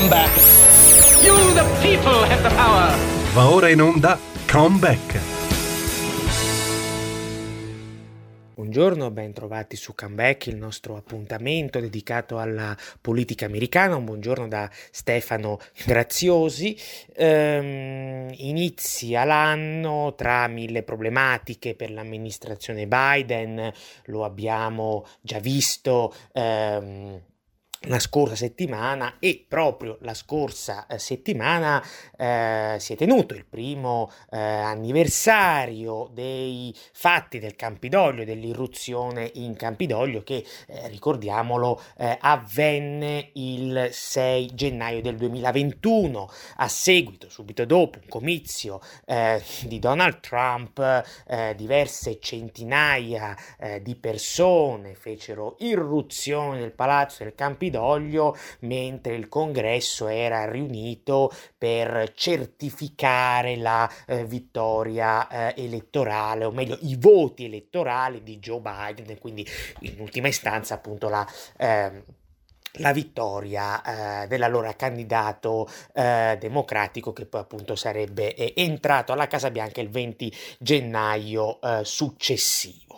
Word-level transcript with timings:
Comeback. 0.00 0.34
You, 1.22 1.36
the 1.52 1.62
people, 1.82 2.24
have 2.24 2.42
the 2.42 2.54
power. 2.54 2.96
Va 3.34 3.50
ora 3.50 3.68
in 3.68 3.82
onda 3.82 4.18
Comeback. 4.50 5.20
Buongiorno, 8.54 9.10
ben 9.10 9.34
trovati 9.34 9.76
su 9.76 9.94
Comeback, 9.94 10.46
il 10.46 10.56
nostro 10.56 10.96
appuntamento 10.96 11.80
dedicato 11.80 12.38
alla 12.38 12.74
politica 12.98 13.44
americana. 13.44 13.96
Un 13.96 14.06
buongiorno 14.06 14.48
da 14.48 14.70
Stefano 14.90 15.58
Graziosi. 15.84 16.74
Ehm, 17.14 18.32
inizia 18.36 19.24
l'anno 19.24 20.14
tra 20.16 20.46
mille 20.48 20.82
problematiche 20.82 21.74
per 21.74 21.90
l'amministrazione 21.90 22.86
Biden, 22.86 23.70
lo 24.04 24.24
abbiamo 24.24 25.06
già 25.20 25.40
visto. 25.40 26.14
Ehm, 26.32 27.20
la 27.84 27.98
scorsa 27.98 28.36
settimana 28.36 29.14
e 29.20 29.42
proprio 29.48 29.96
la 30.02 30.12
scorsa 30.12 30.86
eh, 30.86 30.98
settimana 30.98 31.82
eh, 32.14 32.76
si 32.78 32.92
è 32.92 32.96
tenuto 32.96 33.32
il 33.32 33.46
primo 33.46 34.10
eh, 34.30 34.38
anniversario 34.38 36.10
dei 36.12 36.74
fatti 36.92 37.38
del 37.38 37.56
Campidoglio, 37.56 38.24
dell'irruzione 38.24 39.30
in 39.36 39.56
Campidoglio 39.56 40.22
che 40.22 40.44
eh, 40.66 40.88
ricordiamolo 40.88 41.80
eh, 41.96 42.18
avvenne 42.20 43.30
il 43.34 43.88
6 43.90 44.54
gennaio 44.54 45.00
del 45.00 45.16
2021 45.16 46.30
a 46.56 46.68
seguito 46.68 47.30
subito 47.30 47.64
dopo 47.64 47.98
un 48.02 48.08
comizio 48.10 48.82
eh, 49.06 49.42
di 49.62 49.78
Donald 49.78 50.20
Trump 50.20 50.78
diverse 51.56 52.18
centinaia 52.20 53.36
di 53.80 53.94
persone 53.94 54.94
fecero 54.94 55.56
irruzione 55.60 56.58
nel 56.58 56.72
palazzo 56.72 57.22
del 57.22 57.34
Campidoglio 57.34 57.69
Campidoglio 57.70 58.36
mentre 58.60 59.14
il 59.14 59.28
congresso 59.28 60.08
era 60.08 60.50
riunito 60.50 61.32
per 61.56 62.12
certificare 62.14 63.56
la 63.56 63.90
eh, 64.06 64.24
vittoria 64.24 65.28
eh, 65.28 65.62
elettorale, 65.62 66.44
o 66.44 66.50
meglio 66.50 66.76
i 66.82 66.96
voti 66.98 67.44
elettorali 67.44 68.22
di 68.22 68.38
Joe 68.38 68.60
Biden 68.60 69.18
quindi 69.18 69.46
in 69.80 70.00
ultima 70.00 70.28
istanza 70.28 70.74
appunto 70.74 71.08
la... 71.08 71.26
Eh, 71.56 72.18
la 72.74 72.92
vittoria 72.92 74.22
eh, 74.22 74.28
dell'allora 74.28 74.76
candidato 74.76 75.68
eh, 75.92 76.36
democratico 76.38 77.12
che 77.12 77.26
poi 77.26 77.40
appunto 77.40 77.74
sarebbe 77.74 78.32
eh, 78.32 78.52
entrato 78.54 79.10
alla 79.10 79.26
Casa 79.26 79.50
Bianca 79.50 79.80
il 79.80 79.90
20 79.90 80.32
gennaio 80.60 81.60
eh, 81.60 81.80
successivo. 81.82 82.89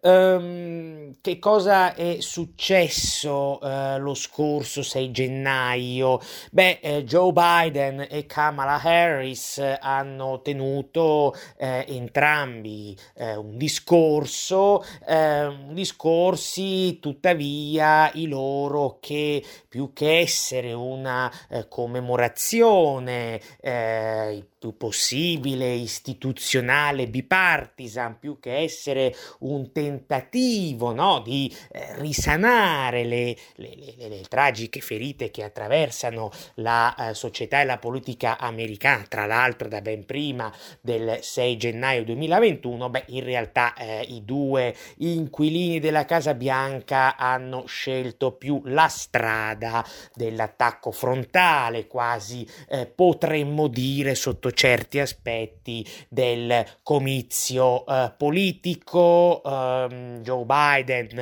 Um, 0.00 1.16
che 1.20 1.40
cosa 1.40 1.94
è 1.94 2.18
successo 2.20 3.58
uh, 3.60 3.98
lo 3.98 4.14
scorso 4.14 4.82
6 4.82 5.10
gennaio? 5.10 6.20
Beh, 6.52 6.78
eh, 6.80 7.04
Joe 7.04 7.32
Biden 7.32 8.06
e 8.08 8.24
Kamala 8.26 8.80
Harris 8.80 9.58
hanno 9.80 10.40
tenuto 10.42 11.34
eh, 11.56 11.84
entrambi 11.88 12.96
eh, 13.14 13.34
un 13.34 13.56
discorso, 13.56 14.84
ehm, 15.06 15.72
discorsi 15.72 16.98
tuttavia 17.00 18.10
i 18.14 18.26
loro 18.26 18.98
che 19.00 19.42
più 19.68 19.92
che 19.92 20.20
essere 20.20 20.72
una 20.72 21.30
eh, 21.48 21.66
commemorazione 21.68 23.40
eh, 23.60 24.46
possibile, 24.76 25.72
istituzionale, 25.72 27.06
bipartisan, 27.06 28.18
più 28.18 28.38
che 28.40 28.56
essere 28.58 29.14
un 29.40 29.70
tentativo 29.72 30.92
no, 30.92 31.20
di 31.20 31.54
eh, 31.70 32.00
risanare 32.00 33.04
le, 33.04 33.36
le, 33.54 33.74
le, 33.96 34.08
le, 34.08 34.20
tragiche 34.28 34.80
ferite 34.80 35.30
che 35.30 35.44
attraversano 35.44 36.30
la 36.54 36.94
eh, 36.94 37.14
società 37.14 37.60
e 37.60 37.64
la 37.64 37.78
politica 37.78 38.38
americana, 38.38 39.04
tra 39.08 39.26
l'altro 39.26 39.68
da 39.68 39.80
ben 39.80 40.04
prima 40.04 40.52
del 40.80 41.18
6 41.20 41.56
gennaio 41.56 42.04
2021, 42.04 42.90
beh, 42.90 43.04
in 43.08 43.24
realtà 43.24 43.74
eh, 43.74 44.02
i 44.08 44.24
due 44.24 44.74
inquilini 44.98 45.78
della 45.78 46.04
Casa 46.04 46.34
Bianca 46.34 47.16
hanno 47.16 47.64
scelto 47.66 48.32
più 48.32 48.60
la 48.64 48.88
strada 48.88 49.84
dell'attacco 50.14 50.90
frontale, 50.90 51.86
quasi 51.86 52.46
eh, 52.68 52.86
potremmo 52.86 53.68
dire 53.68 54.14
sotto 54.14 54.47
sotto 54.48 54.50
certi 54.52 54.98
aspetti 54.98 55.86
del 56.08 56.64
comizio 56.82 57.86
eh, 57.86 58.12
politico. 58.16 59.40
Um, 59.44 60.20
Joe 60.22 60.44
Biden 60.44 61.18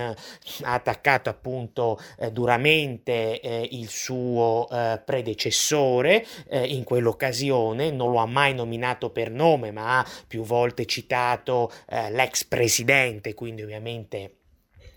ha 0.63 0.73
attaccato 0.73 1.29
appunto 1.29 1.99
eh, 2.19 2.31
duramente 2.31 3.41
eh, 3.41 3.69
il 3.73 3.89
suo 3.89 4.69
eh, 4.71 5.01
predecessore 5.05 6.25
eh, 6.49 6.65
in 6.67 6.85
quell'occasione, 6.85 7.91
non 7.91 8.11
lo 8.11 8.19
ha 8.19 8.27
mai 8.27 8.55
nominato 8.55 9.11
per 9.11 9.31
nome, 9.31 9.71
ma 9.71 9.99
ha 9.99 10.07
più 10.27 10.43
volte 10.43 10.87
citato 10.87 11.71
eh, 11.89 12.11
l'ex 12.11 12.45
presidente, 12.45 13.35
quindi 13.35 13.63
ovviamente 13.63 14.36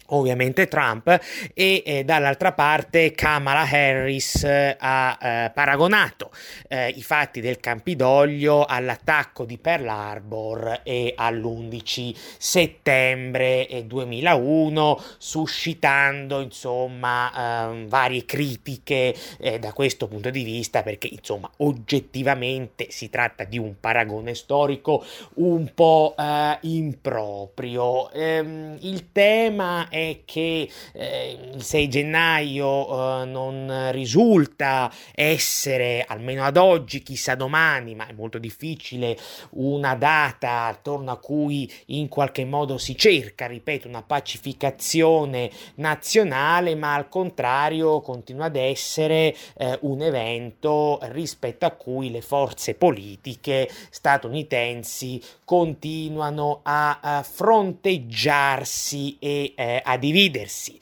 ovviamente 0.10 0.68
Trump 0.68 1.08
e 1.54 1.84
eh, 1.86 2.04
dall'altra 2.04 2.54
parte 2.54 3.12
Kamala 3.12 3.62
Harris 3.62 4.44
eh, 4.44 4.76
ha 4.80 5.18
eh, 5.22 5.52
paragonato 5.54 6.32
eh, 6.68 6.90
i 6.90 7.02
fatti 7.02 7.42
del 7.42 7.60
Campidoglio 7.60 8.66
all'attacco 8.66 9.46
di 9.46 9.58
Pearl 9.58 9.88
Harbor 9.88 10.82
e 10.84 11.14
all'11 11.16 12.16
settembre 12.38 13.84
2001 13.86 15.02
suscitando 15.18 16.42
insomma 16.42 17.68
ehm, 17.70 17.88
varie 17.88 18.26
critiche 18.26 19.16
eh, 19.40 19.60
da 19.60 19.74
questo 19.74 20.08
punto 20.08 20.30
di 20.30 20.44
vista 20.44 20.84
perché 20.84 21.08
insomma 21.08 21.50
oggettivamente 21.58 22.88
si 22.90 23.10
tratta 23.10 23.44
di 23.44 23.58
un 23.58 23.80
paragone 23.80 24.34
storico 24.36 25.04
un 25.36 25.72
po' 25.74 26.16
eh, 26.18 26.58
improprio. 26.62 28.12
Ehm, 28.12 28.78
il 28.82 29.12
tema 29.12 29.88
è 29.90 29.99
è 30.00 30.20
che 30.26 30.70
eh, 30.94 31.52
il 31.54 31.64
6 31.64 31.90
gennaio 31.90 33.22
eh, 33.22 33.26
non 33.26 33.90
risulta 33.92 34.92
essere, 35.14 36.06
almeno 36.08 36.44
ad 36.44 36.58
oggi, 36.58 37.04
chissà 37.04 37.36
domani, 37.36 37.96
ma 37.96 38.08
è 38.08 38.14
molto 38.14 38.38
difficile, 38.38 39.18
una 39.52 39.96
data 39.96 40.66
attorno 40.66 41.12
a 41.12 41.18
cui 41.18 41.72
in 41.88 42.08
qualche 42.08 42.46
modo 42.46 42.78
si 42.78 42.98
cerca, 42.98 43.48
ripeto, 43.48 43.88
una 43.88 44.04
pacificazione 44.04 45.50
nazionale, 45.76 46.76
ma 46.76 46.96
al 46.96 47.10
contrario 47.10 48.02
continua 48.02 48.46
ad 48.46 48.56
essere 48.56 49.36
eh, 49.58 49.78
un 49.82 50.02
evento 50.02 51.00
rispetto 51.04 51.66
a 51.66 51.72
cui 51.72 52.12
le 52.12 52.22
forze 52.22 52.76
politiche 52.76 53.70
statunitensi 53.90 55.22
continuano 55.44 56.60
a, 56.64 57.00
a 57.02 57.24
fronteggiarsi 57.24 59.18
e 59.20 59.54
eh, 59.56 59.82
a 59.90 59.98
dividersi 59.98 60.78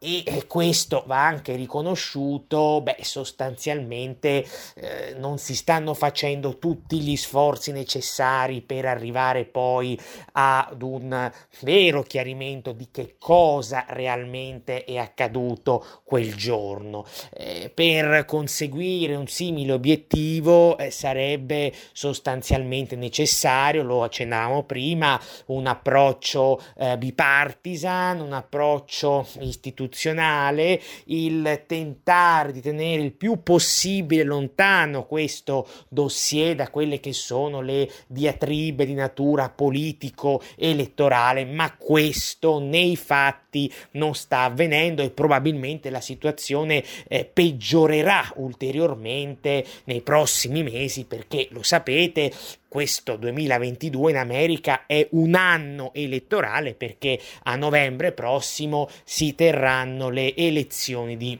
e 0.00 0.44
questo 0.46 1.02
va 1.06 1.26
anche 1.26 1.56
riconosciuto, 1.56 2.80
beh, 2.82 2.98
sostanzialmente 3.00 4.46
eh, 4.76 5.14
non 5.18 5.38
si 5.38 5.56
stanno 5.56 5.92
facendo 5.92 6.58
tutti 6.58 7.00
gli 7.00 7.16
sforzi 7.16 7.72
necessari 7.72 8.60
per 8.60 8.84
arrivare 8.84 9.44
poi 9.44 9.98
ad 10.32 10.82
un 10.82 11.28
vero 11.62 12.02
chiarimento 12.04 12.70
di 12.70 12.88
che 12.92 13.16
cosa 13.18 13.86
realmente 13.88 14.84
è 14.84 14.98
accaduto 14.98 15.84
quel 16.04 16.32
giorno. 16.36 17.04
Eh, 17.32 17.68
per 17.74 18.24
conseguire 18.24 19.16
un 19.16 19.26
simile 19.26 19.72
obiettivo 19.72 20.78
eh, 20.78 20.92
sarebbe 20.92 21.72
sostanzialmente 21.92 22.94
necessario, 22.94 23.82
lo 23.82 24.04
accennavamo 24.04 24.62
prima, 24.62 25.20
un 25.46 25.66
approccio 25.66 26.62
eh, 26.76 26.96
bipartisan, 26.96 28.20
un 28.20 28.32
approccio 28.32 29.26
istituzionale 29.40 29.86
istituzionale, 29.88 30.80
il 31.06 31.64
tentare 31.66 32.52
di 32.52 32.60
tenere 32.60 33.02
il 33.02 33.12
più 33.12 33.42
possibile 33.42 34.22
lontano 34.22 35.06
questo 35.06 35.66
dossier 35.88 36.54
da 36.54 36.68
quelle 36.68 37.00
che 37.00 37.12
sono 37.12 37.60
le 37.62 37.90
diatribe 38.06 38.84
di 38.84 38.94
natura 38.94 39.48
politico-elettorale, 39.48 41.44
ma 41.46 41.74
questo 41.76 42.60
nei 42.60 42.96
fatti 42.96 43.47
non 43.92 44.14
sta 44.14 44.42
avvenendo 44.42 45.02
e 45.02 45.10
probabilmente 45.10 45.90
la 45.90 46.00
situazione 46.00 46.84
eh, 47.08 47.24
peggiorerà 47.24 48.32
ulteriormente 48.36 49.64
nei 49.84 50.02
prossimi 50.02 50.62
mesi 50.62 51.04
perché 51.04 51.48
lo 51.50 51.62
sapete 51.62 52.30
questo 52.68 53.16
2022 53.16 54.10
in 54.10 54.16
America 54.18 54.84
è 54.86 55.06
un 55.12 55.34
anno 55.34 55.92
elettorale 55.94 56.74
perché 56.74 57.18
a 57.44 57.56
novembre 57.56 58.12
prossimo 58.12 58.88
si 59.04 59.34
terranno 59.34 60.10
le 60.10 60.36
elezioni 60.36 61.16
di 61.16 61.38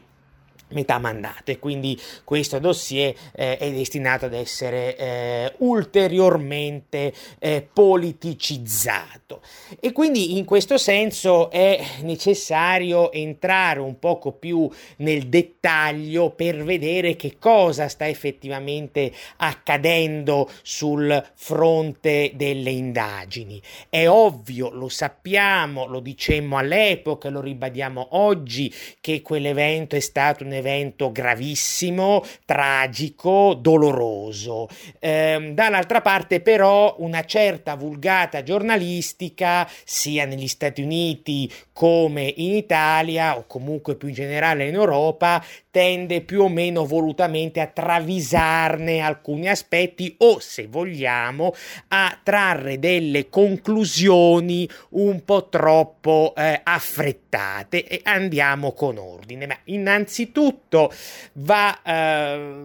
metà 0.69 0.97
mandato 0.99 1.51
e 1.51 1.59
quindi 1.59 1.99
questo 2.23 2.59
dossier 2.59 3.13
eh, 3.33 3.57
è 3.57 3.71
destinato 3.71 4.25
ad 4.25 4.33
essere 4.33 4.95
eh, 4.95 5.53
ulteriormente 5.57 7.13
eh, 7.39 7.67
politicizzato. 7.71 9.41
E 9.79 9.91
quindi 9.91 10.37
in 10.37 10.45
questo 10.45 10.77
senso 10.77 11.49
è 11.49 11.83
necessario 12.01 13.11
entrare 13.11 13.79
un 13.79 13.99
poco 13.99 14.31
più 14.31 14.69
nel 14.97 15.27
dettaglio 15.27 16.31
per 16.31 16.63
vedere 16.63 17.15
che 17.15 17.37
cosa 17.39 17.87
sta 17.87 18.07
effettivamente 18.07 19.11
accadendo 19.37 20.49
sul 20.61 21.23
fronte 21.35 22.31
delle 22.35 22.71
indagini. 22.71 23.61
È 23.89 24.07
ovvio 24.07 24.69
lo 24.71 24.89
sappiamo 24.89 25.85
lo 25.85 25.99
dicemmo 25.99 26.57
all'epoca 26.57 27.29
lo 27.29 27.41
ribadiamo 27.41 28.09
oggi 28.11 28.73
che 29.01 29.21
quell'evento 29.21 29.95
è 29.95 29.99
stato 29.99 30.43
un 30.43 30.53
evento 30.59 31.11
gravissimo, 31.11 32.23
tragico, 32.45 33.55
doloroso. 33.59 34.67
Eh, 34.99 35.51
dall'altra 35.53 36.01
parte 36.01 36.41
però 36.41 36.95
una 36.99 37.25
certa 37.25 37.75
vulgata 37.75 38.43
giornalistica, 38.43 39.67
sia 39.83 40.25
negli 40.25 40.47
Stati 40.47 40.81
Uniti 40.81 41.51
come 41.73 42.33
in 42.37 42.55
Italia 42.55 43.37
o 43.37 43.45
comunque 43.47 43.95
più 43.95 44.09
in 44.09 44.13
generale 44.13 44.67
in 44.67 44.75
Europa, 44.75 45.43
tende 45.71 46.21
più 46.21 46.41
o 46.43 46.49
meno 46.49 46.85
volutamente 46.85 47.61
a 47.61 47.67
travisarne 47.67 48.99
alcuni 48.99 49.47
aspetti 49.47 50.15
o, 50.19 50.39
se 50.39 50.67
vogliamo, 50.67 51.53
a 51.89 52.19
trarre 52.21 52.79
delle 52.79 53.29
conclusioni 53.29 54.67
un 54.89 55.23
po' 55.23 55.47
troppo 55.47 56.33
eh, 56.35 56.59
affrettate 56.63 57.85
e 57.85 58.01
andiamo 58.03 58.73
con 58.73 58.97
ordine. 58.97 59.45
Ma 59.45 59.57
innanzitutto 59.65 60.48
va 61.33 61.81
eh, 61.81 62.61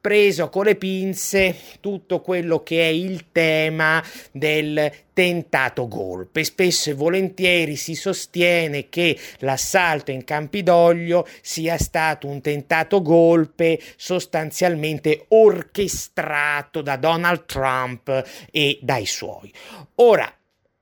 preso 0.00 0.48
con 0.50 0.64
le 0.64 0.76
pinze 0.76 1.56
tutto 1.80 2.20
quello 2.20 2.62
che 2.62 2.80
è 2.82 2.92
il 2.92 3.26
tema 3.32 4.02
del 4.32 4.92
tentato 5.14 5.88
golpe. 5.88 6.44
Spesso 6.44 6.90
e 6.90 6.94
volentieri 6.94 7.76
si 7.76 7.94
sostiene 7.94 8.88
che 8.88 9.18
l'assalto 9.38 10.10
in 10.10 10.24
Campidoglio 10.24 11.26
sia 11.40 11.78
stato 11.78 12.26
un 12.26 12.40
tentato 12.40 13.00
golpe 13.00 13.80
sostanzialmente 13.96 15.24
orchestrato 15.28 16.82
da 16.82 16.96
Donald 16.96 17.44
Trump 17.46 18.24
e 18.50 18.78
dai 18.82 19.06
suoi. 19.06 19.50
Ora, 19.96 20.30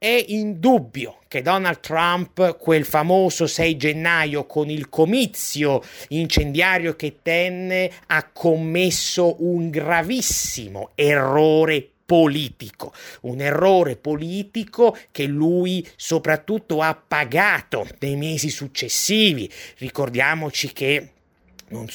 è 0.02 0.24
indubbio 0.30 1.18
che 1.28 1.42
Donald 1.42 1.78
Trump, 1.78 2.58
quel 2.58 2.84
famoso 2.84 3.46
6 3.46 3.76
gennaio 3.76 4.46
con 4.46 4.68
il 4.68 4.88
comizio 4.88 5.80
incendiario 6.08 6.96
che 6.96 7.18
tenne, 7.22 7.88
ha 8.08 8.28
commesso 8.32 9.36
un 9.44 9.70
gravissimo 9.70 10.90
errore 10.96 11.88
politico, 12.04 12.92
un 13.20 13.40
errore 13.40 13.94
politico 13.94 14.98
che 15.12 15.26
lui 15.26 15.88
soprattutto 15.94 16.80
ha 16.80 16.96
pagato 16.96 17.86
nei 18.00 18.16
mesi 18.16 18.50
successivi. 18.50 19.48
Ricordiamoci 19.78 20.72
che 20.72 21.10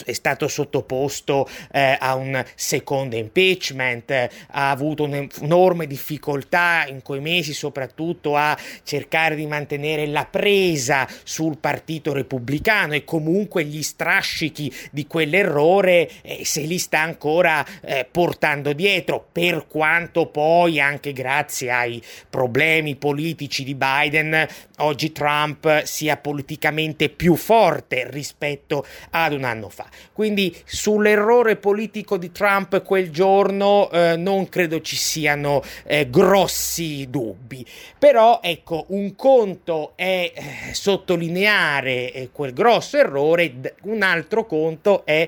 è 0.06 0.14
stato 0.14 0.48
sottoposto 0.48 1.48
eh, 1.72 1.98
a 2.00 2.16
un 2.16 2.44
secondo 2.56 3.16
impeachment, 3.16 4.12
ha 4.12 4.70
avuto 4.70 5.04
un'enorme 5.04 5.88
difficoltà 5.88 6.86
in 6.88 7.02
quei 7.02 7.22
mesi 7.22 7.54
soprattutto 7.54 8.36
a 8.36 8.58
cercare 8.84 9.36
di 9.36 9.46
mantenere 9.46 10.08
la 10.08 10.26
presa 10.26 11.08
sul 11.24 11.58
partito 11.58 12.14
repubblicano 12.14 12.94
e 12.94 13.04
comunque 13.04 13.64
gli 13.64 13.82
strascichi 13.84 14.74
di 14.92 15.08
quell'errore 15.08 16.10
eh, 16.22 16.44
se 16.44 16.62
li 16.62 16.78
sta 16.78 17.00
ancora 17.00 17.66
eh, 17.82 18.08
portando 18.10 18.74
dietro, 18.74 19.28
per 19.32 19.68
quanto 19.68 20.28
poi 20.28 20.80
anche 20.80 21.14
grazie 21.14 21.72
ai 21.72 22.02
problemi 22.30 22.96
politici 22.96 23.64
di 23.64 23.76
Biden 23.76 24.48
oggi 24.78 25.12
Trump 25.12 25.84
sia 25.84 26.18
politicamente 26.18 27.10
più 27.10 27.36
forte 27.36 28.08
rispetto 28.10 28.86
ad 29.12 29.34
un 29.34 29.44
anno 29.44 29.67
anno 29.68 29.70
fa. 29.70 29.86
Quindi 30.14 30.56
sull'errore 30.66 31.58
politico 31.58 32.18
di 32.18 32.32
Trump 32.32 32.82
quel 32.84 33.12
giorno 33.12 33.90
eh, 33.92 34.16
non 34.16 34.50
credo 34.50 34.82
ci 34.82 34.96
siano 34.96 35.62
eh, 35.86 36.10
grossi 36.10 37.08
dubbi. 37.10 37.66
Però 38.00 38.40
ecco, 38.42 38.86
un 38.90 39.16
conto 39.16 39.94
è 39.96 40.32
eh, 40.34 40.74
sottolineare 40.74 42.12
eh, 42.12 42.30
quel 42.32 42.54
grosso 42.54 42.98
errore, 42.98 43.76
un 43.84 44.02
altro 44.02 44.46
conto 44.46 45.06
è 45.06 45.28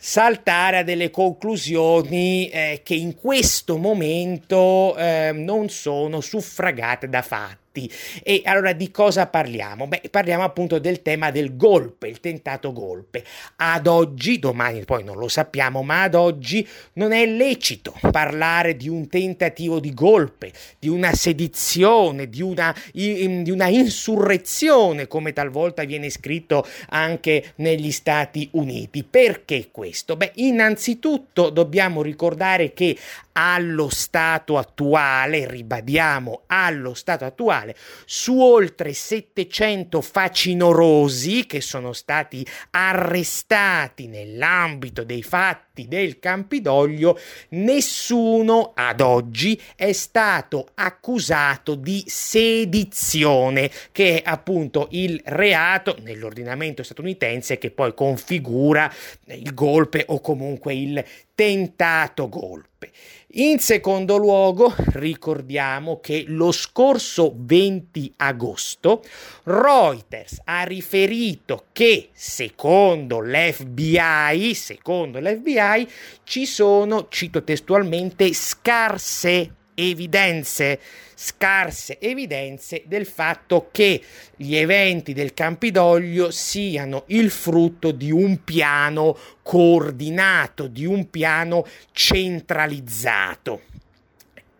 saltare 0.00 0.78
a 0.78 0.82
delle 0.84 1.10
conclusioni 1.10 2.48
eh, 2.48 2.80
che 2.84 2.94
in 2.94 3.16
questo 3.16 3.76
momento 3.78 4.96
eh, 4.96 5.32
non 5.34 5.68
sono 5.68 6.20
suffragate 6.20 7.08
da 7.08 7.22
fatti 7.22 7.57
fatti. 7.68 7.90
E 8.22 8.42
allora 8.44 8.72
di 8.72 8.90
cosa 8.90 9.26
parliamo? 9.26 9.86
Beh, 9.86 10.02
parliamo 10.10 10.42
appunto 10.42 10.78
del 10.78 11.02
tema 11.02 11.30
del 11.30 11.56
golpe, 11.56 12.08
il 12.08 12.20
tentato 12.20 12.72
golpe. 12.72 13.24
Ad 13.56 13.86
oggi, 13.86 14.38
domani 14.38 14.84
poi 14.84 15.04
non 15.04 15.18
lo 15.18 15.28
sappiamo, 15.28 15.82
ma 15.82 16.02
ad 16.02 16.14
oggi 16.14 16.66
non 16.94 17.12
è 17.12 17.24
lecito 17.26 17.94
parlare 18.10 18.76
di 18.76 18.88
un 18.88 19.08
tentativo 19.08 19.78
di 19.80 19.94
golpe, 19.94 20.52
di 20.78 20.88
una 20.88 21.12
sedizione, 21.12 22.28
di 22.28 22.42
una, 22.42 22.74
di 22.92 23.50
una 23.50 23.68
insurrezione, 23.68 25.06
come 25.06 25.32
talvolta 25.32 25.84
viene 25.84 26.10
scritto 26.10 26.66
anche 26.88 27.52
negli 27.56 27.90
Stati 27.90 28.48
Uniti. 28.52 29.04
Perché 29.04 29.68
questo? 29.70 30.16
Beh, 30.16 30.32
innanzitutto 30.36 31.50
dobbiamo 31.50 32.02
ricordare 32.02 32.72
che 32.72 32.96
allo 33.38 33.88
stato 33.88 34.58
attuale, 34.58 35.48
ribadiamo, 35.48 36.42
allo 36.46 36.92
stato 36.92 37.24
attuale, 37.24 37.67
su 38.04 38.38
oltre 38.40 38.92
700 38.92 40.00
facinorosi 40.00 41.46
che 41.46 41.60
sono 41.60 41.92
stati 41.92 42.46
arrestati 42.70 44.06
nell'ambito 44.06 45.04
dei 45.04 45.22
fatti 45.22 45.86
del 45.86 46.18
Campidoglio, 46.18 47.18
nessuno 47.50 48.72
ad 48.74 49.00
oggi 49.00 49.60
è 49.76 49.92
stato 49.92 50.68
accusato 50.74 51.74
di 51.74 52.02
sedizione, 52.06 53.70
che 53.92 54.22
è 54.22 54.28
appunto 54.28 54.88
il 54.90 55.20
reato 55.24 55.96
nell'ordinamento 56.02 56.82
statunitense 56.82 57.58
che 57.58 57.70
poi 57.70 57.94
configura 57.94 58.92
il 59.26 59.54
golpe 59.54 60.04
o 60.08 60.20
comunque 60.20 60.74
il 60.74 61.04
tentato 61.38 62.28
golpe. 62.28 62.90
In 63.34 63.60
secondo 63.60 64.16
luogo, 64.16 64.74
ricordiamo 64.94 66.00
che 66.00 66.24
lo 66.26 66.50
scorso 66.50 67.32
20 67.36 68.14
agosto 68.16 69.04
Reuters 69.44 70.40
ha 70.46 70.64
riferito 70.64 71.66
che 71.70 72.08
secondo 72.12 73.20
l'FBI, 73.20 74.52
secondo 74.52 75.20
l'FBI 75.20 75.88
ci 76.24 76.44
sono, 76.44 77.06
cito 77.08 77.44
testualmente, 77.44 78.32
scarse 78.32 79.57
evidenze, 79.78 80.80
scarse 81.14 82.00
evidenze 82.00 82.82
del 82.86 83.06
fatto 83.06 83.68
che 83.70 84.02
gli 84.34 84.56
eventi 84.56 85.12
del 85.12 85.34
Campidoglio 85.34 86.32
siano 86.32 87.04
il 87.06 87.30
frutto 87.30 87.92
di 87.92 88.10
un 88.10 88.42
piano 88.42 89.16
coordinato, 89.42 90.66
di 90.66 90.84
un 90.84 91.08
piano 91.10 91.64
centralizzato. 91.92 93.62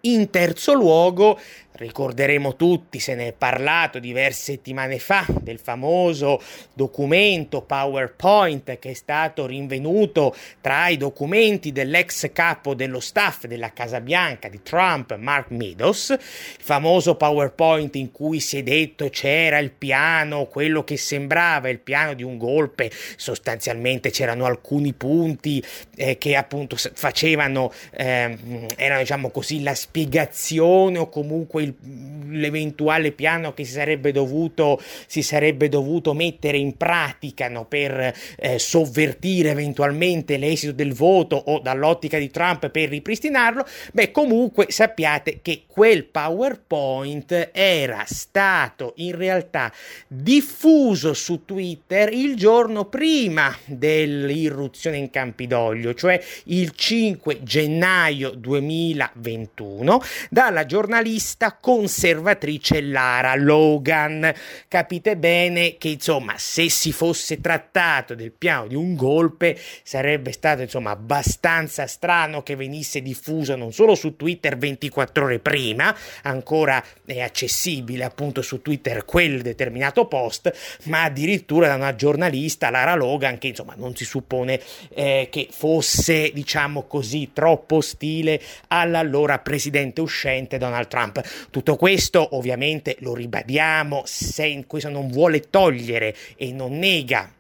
In 0.02 0.30
terzo 0.30 0.74
luogo, 0.74 1.38
Ricorderemo 1.78 2.56
tutti, 2.56 2.98
se 2.98 3.14
ne 3.14 3.28
è 3.28 3.32
parlato 3.32 4.00
diverse 4.00 4.52
settimane 4.52 4.98
fa, 4.98 5.24
del 5.40 5.60
famoso 5.60 6.42
documento 6.74 7.62
PowerPoint 7.62 8.80
che 8.80 8.90
è 8.90 8.94
stato 8.94 9.46
rinvenuto 9.46 10.34
tra 10.60 10.88
i 10.88 10.96
documenti 10.96 11.70
dell'ex 11.70 12.32
capo 12.32 12.74
dello 12.74 12.98
staff 12.98 13.46
della 13.46 13.72
Casa 13.72 14.00
Bianca 14.00 14.48
di 14.48 14.60
Trump, 14.60 15.14
Mark 15.18 15.50
Meadows, 15.50 16.08
il 16.08 16.18
famoso 16.64 17.14
PowerPoint 17.14 17.94
in 17.94 18.10
cui 18.10 18.40
si 18.40 18.58
è 18.58 18.64
detto 18.64 19.08
c'era 19.08 19.58
il 19.58 19.70
piano, 19.70 20.46
quello 20.46 20.82
che 20.82 20.96
sembrava 20.96 21.68
il 21.68 21.78
piano 21.78 22.14
di 22.14 22.24
un 22.24 22.38
golpe, 22.38 22.90
sostanzialmente 23.14 24.10
c'erano 24.10 24.46
alcuni 24.46 24.94
punti 24.94 25.64
eh, 25.94 26.18
che 26.18 26.34
appunto 26.34 26.76
facevano, 26.76 27.72
eh, 27.92 28.36
erano 28.74 29.00
diciamo 29.00 29.30
così, 29.30 29.62
la 29.62 29.76
spiegazione 29.76 30.98
o 30.98 31.08
comunque 31.08 31.62
il 31.62 31.67
il, 31.68 32.38
l'eventuale 32.38 33.12
piano 33.12 33.54
che 33.54 33.64
si 33.64 33.72
sarebbe 33.72 34.12
dovuto, 34.12 34.80
si 35.06 35.22
sarebbe 35.22 35.68
dovuto 35.68 36.14
mettere 36.14 36.58
in 36.58 36.76
pratica 36.76 37.48
no, 37.48 37.64
per 37.66 38.14
eh, 38.36 38.58
sovvertire 38.58 39.50
eventualmente 39.50 40.36
l'esito 40.36 40.72
del 40.72 40.92
voto 40.92 41.36
o 41.36 41.60
dall'ottica 41.60 42.18
di 42.18 42.30
Trump 42.30 42.68
per 42.70 42.88
ripristinarlo, 42.88 43.66
beh 43.92 44.10
comunque 44.10 44.66
sappiate 44.68 45.40
che 45.42 45.62
quel 45.66 46.04
PowerPoint 46.04 47.50
era 47.52 48.04
stato 48.06 48.94
in 48.96 49.16
realtà 49.16 49.72
diffuso 50.06 51.14
su 51.14 51.44
Twitter 51.44 52.12
il 52.12 52.36
giorno 52.36 52.86
prima 52.86 53.56
dell'irruzione 53.64 54.96
in 54.96 55.10
Campidoglio, 55.10 55.94
cioè 55.94 56.20
il 56.44 56.72
5 56.72 57.42
gennaio 57.42 58.30
2021, 58.30 60.00
dalla 60.30 60.66
giornalista 60.66 61.57
conservatrice 61.60 62.80
Lara 62.80 63.34
Logan. 63.34 64.32
Capite 64.68 65.16
bene 65.16 65.76
che 65.78 65.88
insomma, 65.88 66.34
se 66.36 66.68
si 66.68 66.92
fosse 66.92 67.40
trattato 67.40 68.14
del 68.14 68.32
piano 68.32 68.66
di 68.66 68.74
un 68.74 68.94
golpe, 68.94 69.58
sarebbe 69.82 70.32
stato 70.32 70.62
insomma 70.62 70.90
abbastanza 70.90 71.86
strano 71.86 72.42
che 72.42 72.56
venisse 72.56 73.02
diffuso 73.02 73.56
non 73.56 73.72
solo 73.72 73.94
su 73.94 74.16
Twitter 74.16 74.56
24 74.56 75.24
ore 75.24 75.38
prima, 75.38 75.94
ancora 76.22 76.82
è 77.04 77.20
accessibile 77.20 78.04
appunto 78.04 78.42
su 78.42 78.62
Twitter 78.62 79.04
quel 79.04 79.42
determinato 79.42 80.06
post, 80.06 80.52
ma 80.84 81.04
addirittura 81.04 81.68
da 81.68 81.74
una 81.74 81.94
giornalista 81.94 82.70
Lara 82.70 82.94
Logan 82.94 83.38
che 83.38 83.48
insomma 83.48 83.74
non 83.76 83.94
si 83.96 84.04
suppone 84.04 84.60
eh, 84.94 85.28
che 85.30 85.48
fosse 85.50 86.30
diciamo 86.32 86.82
così 86.82 87.30
troppo 87.32 87.76
ostile 87.76 88.40
all'allora 88.68 89.38
presidente 89.38 90.00
uscente 90.00 90.58
Donald 90.58 90.88
Trump. 90.88 91.46
Tutto 91.50 91.76
questo 91.76 92.36
ovviamente 92.36 92.96
lo 93.00 93.14
ribadiamo, 93.14 94.02
se 94.04 94.64
questo 94.66 94.90
non 94.90 95.08
vuole 95.08 95.48
togliere 95.48 96.14
e 96.36 96.52
non 96.52 96.78
nega 96.78 97.32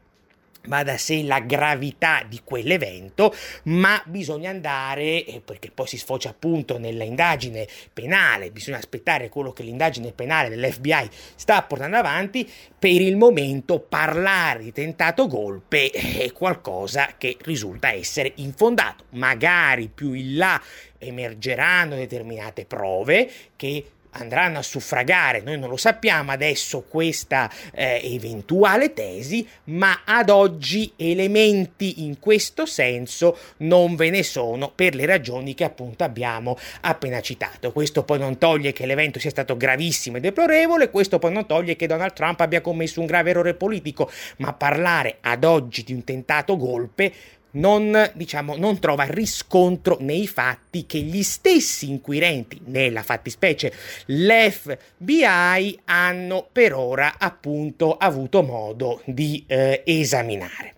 va 0.68 0.82
da 0.82 0.96
sé 0.96 1.22
la 1.22 1.40
gravità 1.40 2.22
di 2.28 2.40
quell'evento, 2.44 3.34
ma 3.64 4.00
bisogna 4.06 4.50
andare, 4.50 5.24
eh, 5.24 5.40
perché 5.44 5.70
poi 5.72 5.86
si 5.86 5.98
sfocia 5.98 6.30
appunto 6.30 6.78
nella 6.78 7.04
indagine 7.04 7.66
penale, 7.92 8.50
bisogna 8.50 8.76
aspettare 8.76 9.28
quello 9.28 9.52
che 9.52 9.62
l'indagine 9.62 10.12
penale 10.12 10.48
dell'FBI 10.48 11.08
sta 11.34 11.62
portando 11.62 11.96
avanti, 11.96 12.48
per 12.78 13.00
il 13.00 13.16
momento 13.16 13.80
parlare 13.80 14.62
di 14.62 14.72
tentato 14.72 15.26
golpe 15.26 15.90
è 15.90 16.30
qualcosa 16.32 17.14
che 17.18 17.36
risulta 17.42 17.92
essere 17.92 18.32
infondato, 18.36 19.04
magari 19.10 19.88
più 19.88 20.12
in 20.12 20.36
là 20.36 20.62
emergeranno 20.98 21.94
determinate 21.94 22.64
prove 22.64 23.30
che 23.56 23.84
andranno 24.12 24.58
a 24.58 24.62
suffragare, 24.62 25.40
noi 25.40 25.58
non 25.58 25.68
lo 25.68 25.76
sappiamo 25.76 26.32
adesso 26.32 26.82
questa 26.82 27.50
eh, 27.72 28.00
eventuale 28.02 28.92
tesi, 28.92 29.46
ma 29.64 30.02
ad 30.04 30.30
oggi 30.30 30.92
elementi 30.96 32.04
in 32.04 32.18
questo 32.18 32.66
senso 32.66 33.36
non 33.58 33.96
ve 33.96 34.10
ne 34.10 34.22
sono 34.22 34.70
per 34.74 34.94
le 34.94 35.06
ragioni 35.06 35.54
che 35.54 35.64
appunto 35.64 36.04
abbiamo 36.04 36.56
appena 36.82 37.20
citato. 37.20 37.72
Questo 37.72 38.04
poi 38.04 38.18
non 38.18 38.38
toglie 38.38 38.72
che 38.72 38.86
l'evento 38.86 39.18
sia 39.18 39.30
stato 39.30 39.56
gravissimo 39.56 40.16
e 40.16 40.20
deplorevole, 40.20 40.90
questo 40.90 41.18
poi 41.18 41.32
non 41.32 41.46
toglie 41.46 41.76
che 41.76 41.86
Donald 41.86 42.12
Trump 42.12 42.40
abbia 42.40 42.60
commesso 42.60 43.00
un 43.00 43.06
grave 43.06 43.30
errore 43.30 43.54
politico, 43.54 44.10
ma 44.38 44.52
parlare 44.52 45.18
ad 45.20 45.44
oggi 45.44 45.84
di 45.84 45.92
un 45.92 46.04
tentato 46.04 46.56
golpe 46.56 47.12
non, 47.58 48.10
diciamo, 48.14 48.56
non 48.56 48.78
trova 48.78 49.04
riscontro 49.04 49.98
nei 50.00 50.26
fatti 50.26 50.86
che 50.86 50.98
gli 50.98 51.22
stessi 51.22 51.88
inquirenti, 51.88 52.60
nella 52.64 53.02
fattispecie 53.02 53.72
l'FBI, 54.06 55.80
hanno 55.84 56.48
per 56.50 56.74
ora 56.74 57.14
appunto 57.18 57.96
avuto 57.96 58.42
modo 58.42 59.02
di 59.04 59.44
eh, 59.46 59.82
esaminare. 59.84 60.74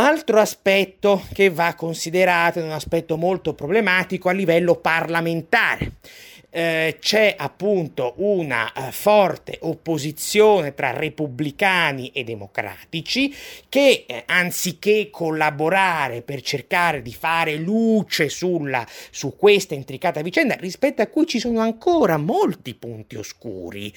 Altro 0.00 0.38
aspetto 0.38 1.24
che 1.32 1.50
va 1.50 1.74
considerato, 1.74 2.60
è 2.60 2.62
un 2.62 2.70
aspetto 2.70 3.16
molto 3.16 3.54
problematico 3.54 4.28
a 4.28 4.32
livello 4.32 4.76
parlamentare 4.76 5.94
eh, 6.50 6.96
c'è 7.00 7.34
appunto 7.36 8.14
una 8.16 8.72
uh, 8.74 8.90
forte 8.90 9.58
opposizione 9.62 10.74
tra 10.74 10.92
repubblicani 10.92 12.10
e 12.12 12.24
democratici 12.24 13.34
che 13.68 14.04
eh, 14.06 14.22
anziché 14.26 15.10
collaborare 15.10 16.22
per 16.22 16.40
cercare 16.40 17.02
di 17.02 17.12
fare 17.12 17.56
luce 17.56 18.28
sulla, 18.28 18.86
su 19.10 19.36
questa 19.36 19.74
intricata 19.74 20.22
vicenda 20.22 20.54
rispetto 20.54 21.02
a 21.02 21.06
cui 21.06 21.26
ci 21.26 21.38
sono 21.38 21.60
ancora 21.60 22.16
molti 22.16 22.74
punti 22.74 23.16
oscuri 23.16 23.92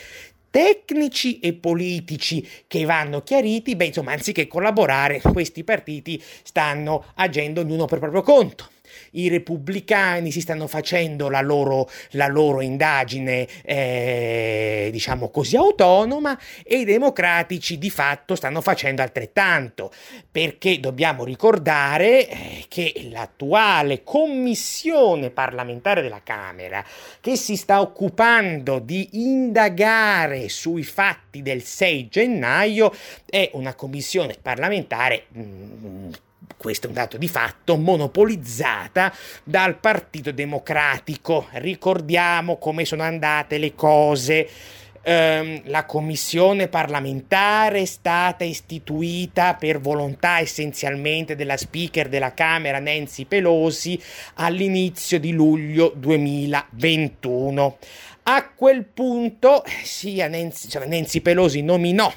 tecnici 0.50 1.40
e 1.40 1.54
politici 1.54 2.46
che 2.68 2.84
vanno 2.84 3.24
chiariti, 3.24 3.78
beh 3.78 3.86
insomma 3.86 4.12
anziché 4.12 4.48
collaborare 4.48 5.22
questi 5.22 5.64
partiti 5.64 6.22
stanno 6.44 7.06
agendo 7.16 7.62
ognuno 7.62 7.86
per 7.86 8.00
proprio 8.00 8.22
conto 8.22 8.68
i 9.12 9.28
repubblicani 9.30 10.32
si 10.32 10.42
stanno 10.42 10.68
facendo 10.68 11.30
la 11.30 11.42
loro, 11.42 11.90
la 12.12 12.28
loro 12.28 12.62
indagine, 12.62 13.48
eh, 13.64 14.90
diciamo 14.92 15.30
così, 15.30 15.56
autonoma 15.56 16.38
e 16.64 16.80
i 16.80 16.86
democratici 16.86 17.78
di 17.78 17.90
fatto 17.90 18.36
stanno 18.36 18.62
facendo 18.62 19.02
altrettanto, 19.02 19.92
perché 20.30 20.80
dobbiamo 20.80 21.24
ricordare 21.24 22.28
eh, 22.28 22.66
che 22.68 23.08
l'attuale 23.12 24.04
commissione 24.04 25.30
parlamentare 25.30 26.02
della 26.02 26.22
Camera, 26.24 26.84
che 27.20 27.36
si 27.36 27.56
sta 27.56 27.82
occupando 27.82 28.80
di 28.80 29.10
indagare 29.14 30.50
sui 30.50 30.84
fatti 30.84 31.42
del 31.42 31.64
6 31.64 32.08
gennaio, 32.10 32.94
è 33.26 33.50
una 33.54 33.74
commissione 33.76 34.38
parlamentare 34.42 35.26
mh, 35.30 35.42
mm, 35.42 36.12
questo 36.62 36.86
è 36.86 36.90
un 36.90 36.96
dato 36.96 37.18
di 37.18 37.28
fatto, 37.28 37.76
monopolizzata 37.76 39.12
dal 39.44 39.80
Partito 39.80 40.32
Democratico. 40.32 41.48
Ricordiamo 41.54 42.58
come 42.58 42.86
sono 42.86 43.02
andate 43.02 43.58
le 43.58 43.74
cose. 43.74 44.48
Um, 45.04 45.60
la 45.66 45.86
commissione 45.86 46.68
parlamentare 46.68 47.80
è 47.80 47.86
stata 47.86 48.44
istituita 48.44 49.56
per 49.56 49.80
volontà 49.80 50.38
essenzialmente 50.38 51.36
della 51.36 51.58
speaker 51.58 52.08
della 52.08 52.36
Camera 52.36 52.78
Nancy 52.78 53.26
Pelosi 53.26 54.00
all'inizio 54.36 55.20
di 55.20 55.32
luglio 55.32 55.92
2021. 55.96 57.78
A 58.22 58.48
quel 58.50 58.86
punto 58.86 59.64
sia 59.84 60.28
Nancy, 60.28 60.68
cioè 60.68 60.86
Nancy 60.86 61.22
Pelosi 61.22 61.64
nominò 61.64 62.14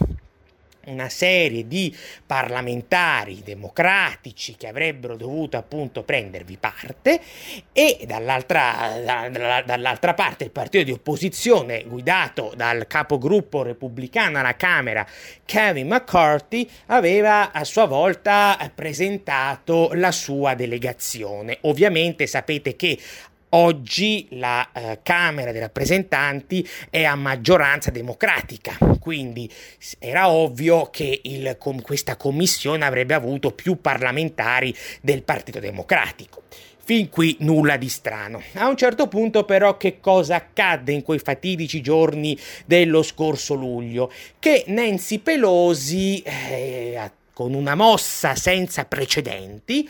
una 0.87 1.09
serie 1.09 1.67
di 1.67 1.95
parlamentari 2.27 3.43
democratici 3.45 4.57
che 4.57 4.69
avrebbero 4.69 5.17
dovuto 5.17 5.57
appunto 5.57 6.03
prendervi 6.03 6.57
parte 6.59 7.21
e 7.73 8.05
dall'altra, 8.07 9.01
da, 9.05 9.63
dall'altra 9.65 10.15
parte 10.15 10.45
il 10.45 10.51
partito 10.51 10.85
di 10.85 10.93
opposizione 10.93 11.85
guidato 11.85 12.53
dal 12.57 12.87
capogruppo 12.87 13.63
repubblicano 13.63 14.39
alla 14.39 14.57
Camera 14.57 15.07
Kevin 15.45 15.89
McCarthy 15.89 16.69
aveva 16.87 17.53
a 17.53 17.65
sua 17.65 17.85
volta 17.87 18.59
presentato 18.75 19.91
la 19.95 20.13
sua 20.13 20.55
delegazione. 20.55 21.59
Ovviamente 21.63 22.27
sapete 22.27 22.77
che 22.77 22.99
Oggi 23.57 24.27
la 24.31 24.69
eh, 24.73 24.99
Camera 25.05 25.53
dei 25.53 25.61
rappresentanti 25.61 26.69
è 26.91 27.05
a 27.05 27.15
maggioranza 27.15 27.93
democratica, 27.93 28.77
quindi 28.99 29.49
era 30.01 30.29
ovvio 30.29 30.91
che 30.91 31.21
il, 31.23 31.55
com, 31.57 31.81
questa 31.81 32.17
commissione 32.17 32.85
avrebbe 32.85 33.15
avuto 33.15 33.53
più 33.53 33.81
parlamentari 33.81 34.75
del 35.01 35.23
Partito 35.23 35.61
Democratico. 35.61 36.43
Fin 36.83 37.09
qui 37.09 37.37
nulla 37.41 37.77
di 37.77 37.89
strano. 37.89 38.43
A 38.55 38.67
un 38.67 38.77
certo 38.77 39.07
punto 39.07 39.45
però 39.45 39.77
che 39.77 40.01
cosa 40.01 40.35
accadde 40.35 40.91
in 40.91 41.03
quei 41.03 41.21
fatidici 41.21 41.81
giorni 41.81 42.37
dello 42.67 43.05
scorso 43.05 43.55
luglio? 43.55 44.11
Che 44.41 44.65
Nancy 44.67 45.21
Pelosi, 45.21 46.21
eh, 46.23 47.11
con 47.33 47.55
una 47.55 47.77
mossa 47.77 48.35
senza 48.35 48.85
precedenti, 48.85 49.89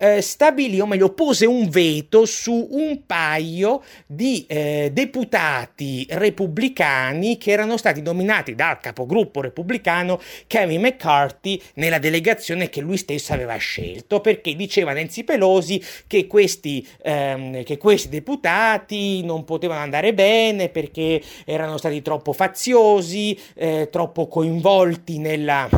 eh, 0.00 0.22
stabilì, 0.22 0.80
o 0.80 0.86
meglio, 0.86 1.12
pose 1.12 1.44
un 1.44 1.68
veto 1.68 2.24
su 2.24 2.68
un 2.70 3.02
paio 3.04 3.82
di 4.06 4.46
eh, 4.48 4.90
deputati 4.94 6.06
repubblicani 6.08 7.36
che 7.36 7.50
erano 7.50 7.76
stati 7.76 8.00
nominati 8.00 8.54
dal 8.54 8.80
capogruppo 8.80 9.42
repubblicano 9.42 10.18
Kevin 10.46 10.80
McCarthy 10.80 11.60
nella 11.74 11.98
delegazione 11.98 12.70
che 12.70 12.80
lui 12.80 12.96
stesso 12.96 13.34
aveva 13.34 13.56
scelto, 13.56 14.20
perché 14.20 14.56
diceva 14.56 14.94
Nancy 14.94 15.22
Pelosi 15.22 15.82
che 16.06 16.26
questi, 16.26 16.86
ehm, 17.02 17.62
che 17.62 17.76
questi 17.76 18.08
deputati 18.08 19.22
non 19.22 19.44
potevano 19.44 19.80
andare 19.80 20.14
bene 20.14 20.70
perché 20.70 21.20
erano 21.44 21.76
stati 21.76 22.00
troppo 22.00 22.32
faziosi, 22.32 23.38
eh, 23.54 23.88
troppo 23.90 24.28
coinvolti 24.28 25.18
nella 25.18 25.68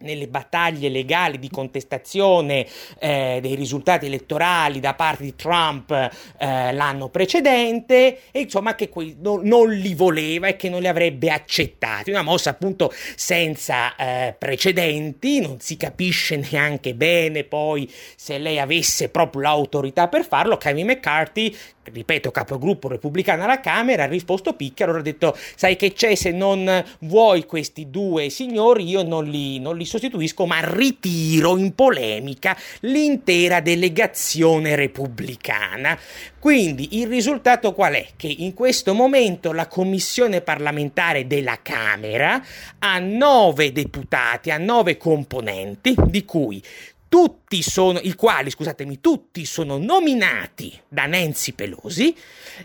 nelle 0.00 0.28
battaglie 0.28 0.88
legali 0.88 1.38
di 1.38 1.50
contestazione 1.50 2.66
eh, 2.98 3.38
dei 3.42 3.54
risultati 3.54 4.06
elettorali 4.06 4.78
da 4.78 4.94
parte 4.94 5.24
di 5.24 5.34
Trump 5.34 5.90
eh, 5.90 6.72
l'anno 6.72 7.08
precedente 7.08 8.20
e 8.30 8.40
insomma 8.40 8.74
che 8.74 8.88
que- 8.88 9.16
no, 9.18 9.40
non 9.42 9.70
li 9.70 9.94
voleva 9.94 10.46
e 10.46 10.56
che 10.56 10.68
non 10.68 10.80
li 10.80 10.88
avrebbe 10.88 11.30
accettati. 11.30 12.10
Una 12.10 12.22
mossa 12.22 12.50
appunto 12.50 12.92
senza 13.16 13.96
eh, 13.96 14.34
precedenti 14.38 15.40
non 15.40 15.58
si 15.60 15.76
capisce 15.76 16.36
neanche 16.36 16.94
bene 16.94 17.44
poi 17.44 17.90
se 18.16 18.38
lei 18.38 18.60
avesse 18.60 19.08
proprio 19.08 19.42
l'autorità 19.42 20.08
per 20.08 20.24
farlo. 20.24 20.56
Kevin 20.56 20.86
McCarthy 20.86 21.54
ripeto, 21.90 22.30
capogruppo 22.30 22.88
repubblicano 22.88 23.44
alla 23.44 23.60
Camera, 23.60 24.04
ha 24.04 24.06
risposto 24.06 24.54
picchia, 24.54 24.84
allora 24.84 25.00
ha 25.00 25.04
detto, 25.04 25.36
sai 25.56 25.76
che 25.76 25.92
c'è, 25.92 26.14
se 26.14 26.30
non 26.30 26.84
vuoi 27.00 27.46
questi 27.46 27.90
due 27.90 28.28
signori 28.28 28.86
io 28.88 29.02
non 29.02 29.24
li, 29.24 29.58
non 29.58 29.76
li 29.76 29.84
sostituisco, 29.88 30.46
ma 30.46 30.60
ritiro 30.60 31.56
in 31.56 31.74
polemica 31.74 32.56
l'intera 32.80 33.60
delegazione 33.60 34.76
repubblicana. 34.76 35.98
Quindi 36.38 37.00
il 37.00 37.08
risultato 37.08 37.72
qual 37.74 37.94
è? 37.94 38.06
Che 38.16 38.28
in 38.28 38.54
questo 38.54 38.94
momento 38.94 39.52
la 39.52 39.66
commissione 39.66 40.40
parlamentare 40.40 41.26
della 41.26 41.58
Camera 41.62 42.40
ha 42.78 42.98
nove 43.00 43.72
deputati, 43.72 44.50
ha 44.50 44.58
nove 44.58 44.96
componenti, 44.96 45.94
di 46.06 46.24
cui 46.24 46.62
tutti 47.08 47.62
sono, 47.62 47.98
i 48.02 48.14
quali, 48.14 48.50
scusatemi, 48.50 49.00
tutti 49.00 49.44
sono 49.44 49.78
nominati 49.78 50.78
da 50.88 51.06
Nancy 51.06 51.52
Pelosi 51.52 52.14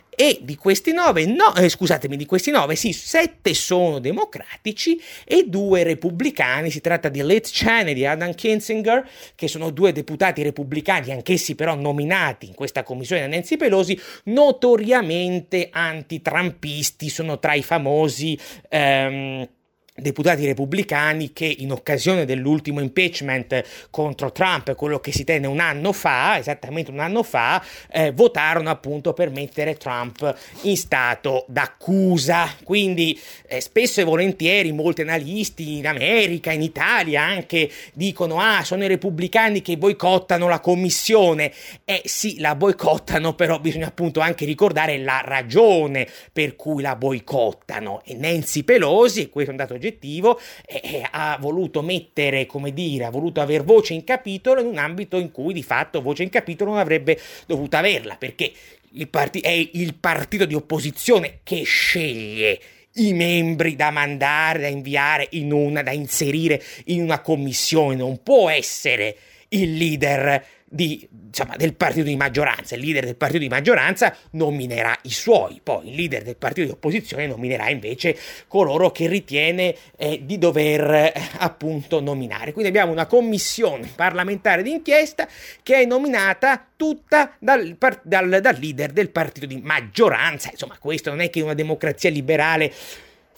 e 0.09 0.39
di 0.41 0.55
questi 0.55 0.91
nove, 0.91 1.25
no, 1.25 1.55
eh, 1.55 1.69
scusatemi, 1.69 2.17
di 2.17 2.25
questi 2.25 2.51
nove, 2.51 2.75
sì, 2.75 2.91
sette 2.91 3.53
sono 3.53 3.99
democratici 3.99 5.01
e 5.25 5.45
due 5.47 5.83
repubblicani, 5.83 6.69
si 6.69 6.81
tratta 6.81 7.09
di 7.09 7.23
Liz 7.25 7.49
Cheney 7.51 7.91
e 7.91 7.95
di 7.95 8.05
Adam 8.05 8.33
Kinzinger, 8.33 9.09
che 9.35 9.47
sono 9.47 9.69
due 9.71 9.91
deputati 9.91 10.43
repubblicani, 10.43 11.11
anch'essi 11.11 11.55
però 11.55 11.75
nominati 11.75 12.47
in 12.47 12.53
questa 12.53 12.83
commissione 12.83 13.21
da 13.21 13.27
Nancy 13.27 13.57
Pelosi, 13.57 13.99
notoriamente 14.25 15.69
antitrampisti, 15.71 17.09
sono 17.09 17.39
tra 17.39 17.53
i 17.53 17.63
famosi... 17.63 18.37
Ehm, 18.69 19.47
deputati 19.95 20.45
repubblicani 20.45 21.33
che 21.33 21.45
in 21.45 21.71
occasione 21.71 22.25
dell'ultimo 22.25 22.79
impeachment 22.79 23.63
contro 23.91 24.31
Trump, 24.31 24.73
quello 24.75 24.99
che 24.99 25.11
si 25.11 25.23
tenne 25.23 25.45
un 25.45 25.59
anno 25.59 25.93
fa, 25.93 26.37
esattamente 26.39 26.89
un 26.89 26.99
anno 26.99 27.21
fa, 27.21 27.63
eh, 27.91 28.11
votarono 28.11 28.71
appunto 28.71 29.13
per 29.13 29.29
mettere 29.29 29.77
Trump 29.77 30.35
in 30.61 30.77
stato 30.77 31.45
d'accusa. 31.47 32.55
Quindi 32.63 33.19
eh, 33.47 33.61
spesso 33.61 34.01
e 34.01 34.03
volentieri 34.03 34.71
molti 34.71 35.01
analisti 35.01 35.77
in 35.77 35.87
America, 35.87 36.51
in 36.51 36.63
Italia 36.63 37.21
anche 37.21 37.69
dicono 37.93 38.39
ah 38.39 38.63
sono 38.63 38.83
i 38.83 38.87
repubblicani 38.87 39.61
che 39.61 39.77
boicottano 39.77 40.47
la 40.47 40.59
commissione. 40.59 41.51
Eh 41.85 42.01
sì, 42.05 42.39
la 42.39 42.55
boicottano, 42.55 43.35
però 43.35 43.59
bisogna 43.59 43.87
appunto 43.87 44.21
anche 44.21 44.45
ricordare 44.45 44.97
la 44.97 45.21
ragione 45.23 46.07
per 46.31 46.55
cui 46.55 46.81
la 46.81 46.95
boicottano. 46.95 48.01
E 48.05 48.15
Nancy 48.15 48.63
Pelosi, 48.63 49.29
questo 49.29 49.51
è 49.51 49.53
un 49.53 49.59
dato 49.83 49.93
oggettivo, 49.93 50.39
eh, 50.65 51.05
ha 51.11 51.37
voluto 51.39 51.81
mettere, 51.81 52.45
come 52.45 52.73
dire, 52.73 53.05
ha 53.05 53.09
voluto 53.09 53.41
avere 53.41 53.63
voce 53.63 53.93
in 53.93 54.03
capitolo 54.03 54.61
in 54.61 54.67
un 54.67 54.77
ambito 54.77 55.17
in 55.17 55.31
cui 55.31 55.53
di 55.53 55.63
fatto 55.63 56.01
voce 56.01 56.23
in 56.23 56.29
capitolo 56.29 56.71
non 56.71 56.79
avrebbe 56.79 57.19
dovuto 57.45 57.75
averla, 57.75 58.15
perché 58.15 58.51
il 58.91 59.07
part- 59.07 59.41
è 59.41 59.69
il 59.73 59.95
partito 59.95 60.45
di 60.45 60.53
opposizione 60.53 61.39
che 61.43 61.63
sceglie 61.63 62.59
i 62.97 63.13
membri 63.13 63.75
da 63.75 63.89
mandare, 63.89 64.59
da 64.61 64.67
inviare 64.67 65.27
in 65.31 65.51
una, 65.51 65.81
da 65.81 65.91
inserire 65.91 66.61
in 66.85 67.01
una 67.01 67.21
commissione, 67.21 67.95
non 67.95 68.21
può 68.21 68.49
essere 68.49 69.15
il 69.49 69.73
leader 69.73 70.45
di, 70.73 71.07
insomma, 71.27 71.55
del 71.55 71.75
partito 71.75 72.05
di 72.05 72.15
maggioranza. 72.15 72.73
Il 72.73 72.81
leader 72.81 73.05
del 73.05 73.15
partito 73.15 73.39
di 73.39 73.47
maggioranza 73.47 74.15
nominerà 74.31 74.97
i 75.03 75.11
suoi, 75.11 75.59
poi 75.61 75.89
il 75.89 75.95
leader 75.95 76.23
del 76.23 76.35
partito 76.35 76.65
di 76.65 76.71
opposizione 76.73 77.27
nominerà 77.27 77.69
invece 77.69 78.17
coloro 78.47 78.91
che 78.91 79.07
ritiene 79.07 79.75
eh, 79.95 80.21
di 80.23 80.39
dover 80.39 80.91
eh, 80.91 81.13
appunto 81.37 82.01
nominare. 82.01 82.53
Quindi 82.53 82.69
abbiamo 82.69 82.91
una 82.91 83.05
commissione 83.05 83.87
parlamentare 83.93 84.63
d'inchiesta 84.63 85.27
che 85.61 85.75
è 85.75 85.85
nominata 85.85 86.65
tutta 86.75 87.35
dal, 87.37 87.77
dal, 88.01 88.39
dal 88.41 88.57
leader 88.57 88.91
del 88.91 89.11
partito 89.11 89.45
di 89.45 89.61
maggioranza. 89.61 90.49
Insomma, 90.49 90.77
questo 90.79 91.11
non 91.11 91.19
è 91.19 91.29
che 91.29 91.41
una 91.41 91.53
democrazia 91.53 92.09
liberale 92.09 92.73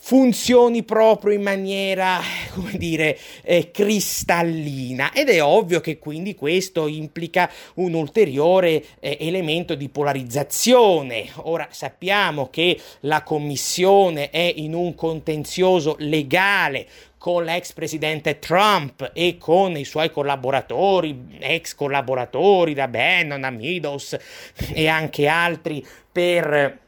funzioni 0.06 0.84
proprio 0.84 1.32
in 1.34 1.42
maniera, 1.42 2.20
come 2.54 2.74
dire, 2.76 3.18
eh, 3.42 3.72
cristallina 3.72 5.12
ed 5.12 5.28
è 5.28 5.42
ovvio 5.42 5.80
che 5.80 5.98
quindi 5.98 6.36
questo 6.36 6.86
implica 6.86 7.50
un 7.74 7.92
ulteriore 7.94 8.84
eh, 9.00 9.16
elemento 9.18 9.74
di 9.74 9.88
polarizzazione. 9.88 11.26
Ora 11.38 11.66
sappiamo 11.72 12.50
che 12.50 12.80
la 13.00 13.24
commissione 13.24 14.30
è 14.30 14.52
in 14.54 14.74
un 14.74 14.94
contenzioso 14.94 15.96
legale 15.98 16.86
con 17.18 17.42
l'ex 17.42 17.72
presidente 17.72 18.38
Trump 18.38 19.10
e 19.12 19.36
con 19.38 19.76
i 19.76 19.84
suoi 19.84 20.12
collaboratori, 20.12 21.36
ex 21.40 21.74
collaboratori 21.74 22.74
da 22.74 22.86
Bannon 22.86 23.42
a 23.42 23.50
Meadows 23.50 24.16
e 24.72 24.86
anche 24.86 25.26
altri 25.26 25.84
per 26.12 26.84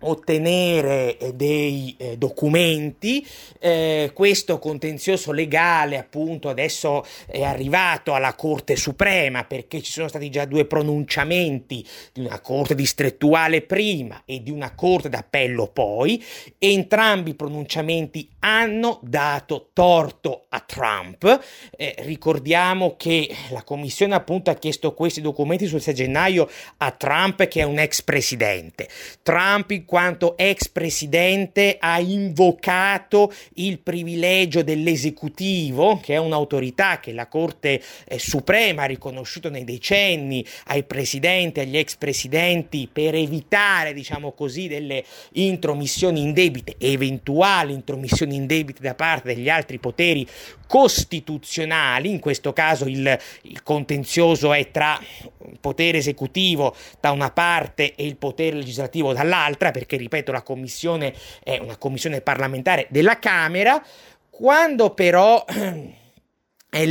ottenere 0.00 1.16
eh, 1.18 1.34
dei 1.34 1.94
eh, 1.98 2.16
documenti, 2.16 3.26
eh, 3.58 4.10
questo 4.14 4.58
contenzioso 4.58 5.32
legale 5.32 5.98
appunto 5.98 6.48
adesso 6.48 7.04
è 7.26 7.42
arrivato 7.42 8.14
alla 8.14 8.34
Corte 8.34 8.76
Suprema 8.76 9.44
perché 9.44 9.82
ci 9.82 9.92
sono 9.92 10.08
stati 10.08 10.30
già 10.30 10.44
due 10.44 10.64
pronunciamenti 10.64 11.86
di 12.12 12.20
una 12.20 12.40
Corte 12.40 12.74
distrettuale 12.74 13.62
prima 13.62 14.22
e 14.24 14.42
di 14.42 14.50
una 14.50 14.74
Corte 14.74 15.08
d'Appello 15.08 15.68
poi, 15.68 16.22
entrambi 16.58 17.30
i 17.30 17.34
pronunciamenti 17.34 18.28
hanno 18.40 19.00
dato 19.02 19.70
torto 19.72 20.46
a 20.48 20.60
Trump, 20.60 21.40
eh, 21.76 21.94
ricordiamo 21.98 22.96
che 22.96 23.28
la 23.50 23.62
Commissione 23.62 24.14
appunto 24.14 24.50
ha 24.50 24.54
chiesto 24.54 24.94
questi 24.94 25.20
documenti 25.20 25.66
sul 25.66 25.80
6 25.80 25.94
gennaio 25.94 26.48
a 26.78 26.90
Trump 26.92 27.46
che 27.46 27.60
è 27.60 27.64
un 27.64 27.78
ex 27.78 28.02
presidente, 28.02 28.88
Trump 29.22 29.70
in 29.70 29.84
quanto 29.90 30.36
ex 30.36 30.68
presidente 30.68 31.76
ha 31.80 31.98
invocato 31.98 33.32
il 33.54 33.80
privilegio 33.80 34.62
dell'esecutivo, 34.62 35.98
che 36.00 36.14
è 36.14 36.16
un'autorità 36.16 37.00
che 37.00 37.12
la 37.12 37.26
Corte 37.26 37.82
eh, 38.04 38.20
Suprema 38.20 38.84
ha 38.84 38.86
riconosciuto 38.86 39.50
nei 39.50 39.64
decenni 39.64 40.46
ai 40.66 40.84
presidenti, 40.84 41.58
agli 41.58 41.76
ex 41.76 41.96
presidenti, 41.96 42.88
per 42.92 43.16
evitare, 43.16 43.92
diciamo 43.92 44.30
così, 44.30 44.68
delle 44.68 45.02
intromissioni 45.32 46.22
indebite, 46.22 46.76
eventuali 46.78 47.72
intromissioni 47.72 48.36
indebite 48.36 48.82
da 48.82 48.94
parte 48.94 49.34
degli 49.34 49.48
altri 49.48 49.80
poteri 49.80 50.24
costituzionali, 50.68 52.10
in 52.10 52.20
questo 52.20 52.52
caso 52.52 52.84
il, 52.86 53.18
il 53.42 53.62
contenzioso 53.64 54.52
è 54.52 54.70
tra 54.70 55.00
il 55.48 55.58
potere 55.60 55.98
esecutivo 55.98 56.76
da 57.00 57.10
una 57.10 57.32
parte 57.32 57.96
e 57.96 58.06
il 58.06 58.16
potere 58.16 58.54
legislativo 58.54 59.12
dall'altra, 59.12 59.72
perché 59.80 59.96
ripeto 59.96 60.30
la 60.30 60.42
commissione 60.42 61.14
è 61.42 61.56
una 61.58 61.78
commissione 61.78 62.20
parlamentare 62.20 62.86
della 62.90 63.18
Camera, 63.18 63.82
quando 64.28 64.90
però 64.90 65.42
è, 66.68 66.86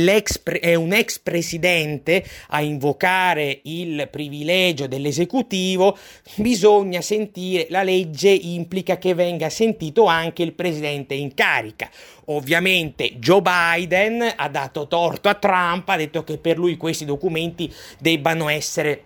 è, 0.60 0.74
un 0.74 0.92
ex 0.92 1.20
presidente 1.20 2.24
a 2.48 2.62
invocare 2.62 3.60
il 3.62 4.08
privilegio 4.10 4.88
dell'esecutivo, 4.88 5.96
bisogna 6.34 7.00
sentire, 7.00 7.68
la 7.70 7.84
legge 7.84 8.30
implica 8.30 8.98
che 8.98 9.14
venga 9.14 9.48
sentito 9.50 10.06
anche 10.06 10.42
il 10.42 10.54
presidente 10.54 11.14
in 11.14 11.32
carica. 11.32 11.88
Ovviamente 12.26 13.18
Joe 13.18 13.40
Biden 13.40 14.32
ha 14.34 14.48
dato 14.48 14.88
torto 14.88 15.28
a 15.28 15.34
Trump, 15.34 15.88
ha 15.88 15.96
detto 15.96 16.24
che 16.24 16.38
per 16.38 16.58
lui 16.58 16.76
questi 16.76 17.04
documenti 17.04 17.72
debbano 18.00 18.48
essere 18.48 19.04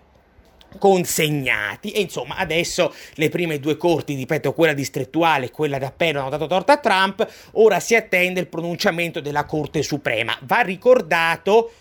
consegnati 0.77 1.91
e 1.91 2.01
insomma 2.01 2.37
adesso 2.37 2.93
le 3.15 3.29
prime 3.29 3.59
due 3.59 3.77
corti, 3.77 4.15
ripeto 4.15 4.53
quella 4.53 4.73
distrettuale 4.73 5.45
e 5.45 5.51
quella 5.51 5.77
d'appello 5.77 6.19
hanno 6.19 6.29
dato 6.29 6.47
torta 6.47 6.73
a 6.73 6.77
Trump, 6.77 7.27
ora 7.53 7.79
si 7.79 7.95
attende 7.95 8.39
il 8.39 8.47
pronunciamento 8.47 9.19
della 9.19 9.45
Corte 9.45 9.81
Suprema. 9.83 10.37
Va 10.41 10.61
ricordato 10.61 11.71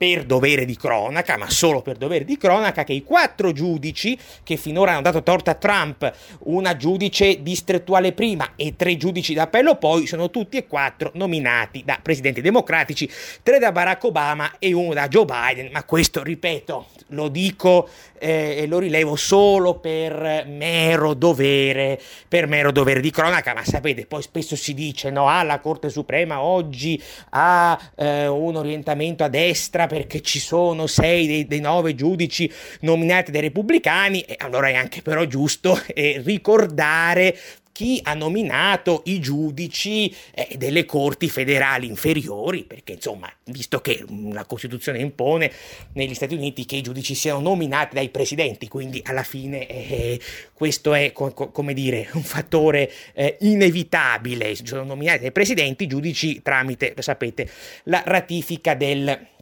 per 0.00 0.24
dovere 0.24 0.64
di 0.64 0.76
cronaca, 0.78 1.36
ma 1.36 1.50
solo 1.50 1.82
per 1.82 1.98
dovere 1.98 2.24
di 2.24 2.38
cronaca, 2.38 2.84
che 2.84 2.94
i 2.94 3.04
quattro 3.04 3.52
giudici 3.52 4.18
che 4.42 4.56
finora 4.56 4.92
hanno 4.92 5.02
dato 5.02 5.22
torta 5.22 5.50
a 5.50 5.56
Trump, 5.56 6.10
una 6.44 6.74
giudice 6.74 7.42
distrettuale 7.42 8.12
prima 8.12 8.52
e 8.56 8.76
tre 8.76 8.96
giudici 8.96 9.34
d'appello 9.34 9.76
poi, 9.76 10.06
sono 10.06 10.30
tutti 10.30 10.56
e 10.56 10.66
quattro 10.66 11.10
nominati 11.16 11.82
da 11.84 11.98
presidenti 12.00 12.40
democratici, 12.40 13.10
tre 13.42 13.58
da 13.58 13.72
Barack 13.72 14.02
Obama 14.04 14.54
e 14.58 14.72
uno 14.72 14.94
da 14.94 15.06
Joe 15.06 15.26
Biden, 15.26 15.68
ma 15.70 15.84
questo, 15.84 16.22
ripeto, 16.22 16.86
lo 17.08 17.28
dico 17.28 17.86
eh, 18.18 18.56
e 18.58 18.66
lo 18.66 18.78
rilevo 18.78 19.16
solo 19.16 19.80
per 19.80 20.46
mero 20.46 21.12
dovere, 21.12 22.00
per 22.26 22.46
mero 22.46 22.72
dovere 22.72 23.00
di 23.00 23.10
cronaca, 23.10 23.52
ma 23.52 23.64
sapete, 23.64 24.06
poi 24.06 24.22
spesso 24.22 24.56
si 24.56 24.72
dice, 24.72 25.10
no, 25.10 25.28
ah, 25.28 25.42
la 25.42 25.60
Corte 25.60 25.90
Suprema 25.90 26.40
oggi 26.40 27.02
ha 27.30 27.78
eh, 27.96 28.26
un 28.28 28.56
orientamento 28.56 29.24
a 29.24 29.28
destra, 29.28 29.88
perché 29.90 30.20
ci 30.20 30.38
sono 30.38 30.86
sei 30.86 31.26
dei, 31.26 31.46
dei 31.48 31.58
nove 31.58 31.96
giudici 31.96 32.48
nominati 32.82 33.32
dai 33.32 33.40
repubblicani, 33.40 34.20
e 34.20 34.36
allora 34.38 34.68
è 34.68 34.74
anche 34.74 35.02
però 35.02 35.24
giusto 35.24 35.76
eh, 35.92 36.22
ricordare 36.24 37.36
chi 37.72 37.98
ha 38.04 38.14
nominato 38.14 39.02
i 39.06 39.18
giudici 39.18 40.14
eh, 40.32 40.56
delle 40.56 40.84
corti 40.84 41.28
federali 41.28 41.88
inferiori, 41.88 42.62
perché 42.62 42.92
insomma, 42.92 43.28
visto 43.46 43.80
che 43.80 44.04
la 44.30 44.44
Costituzione 44.44 45.00
impone 45.00 45.50
negli 45.94 46.14
Stati 46.14 46.34
Uniti 46.34 46.66
che 46.66 46.76
i 46.76 46.82
giudici 46.82 47.16
siano 47.16 47.40
nominati 47.40 47.96
dai 47.96 48.10
presidenti, 48.10 48.68
quindi 48.68 49.02
alla 49.04 49.24
fine 49.24 49.66
eh, 49.66 50.20
questo 50.54 50.94
è 50.94 51.10
co- 51.10 51.32
come 51.32 51.74
dire 51.74 52.08
un 52.12 52.22
fattore 52.22 52.92
eh, 53.12 53.38
inevitabile, 53.40 54.54
sono 54.62 54.84
nominati 54.84 55.22
dai 55.22 55.32
presidenti 55.32 55.82
i 55.82 55.88
giudici 55.88 56.42
tramite, 56.42 56.92
lo 56.94 57.02
sapete, 57.02 57.50
la 57.84 58.04
ratifica 58.06 58.74
del 58.74 59.38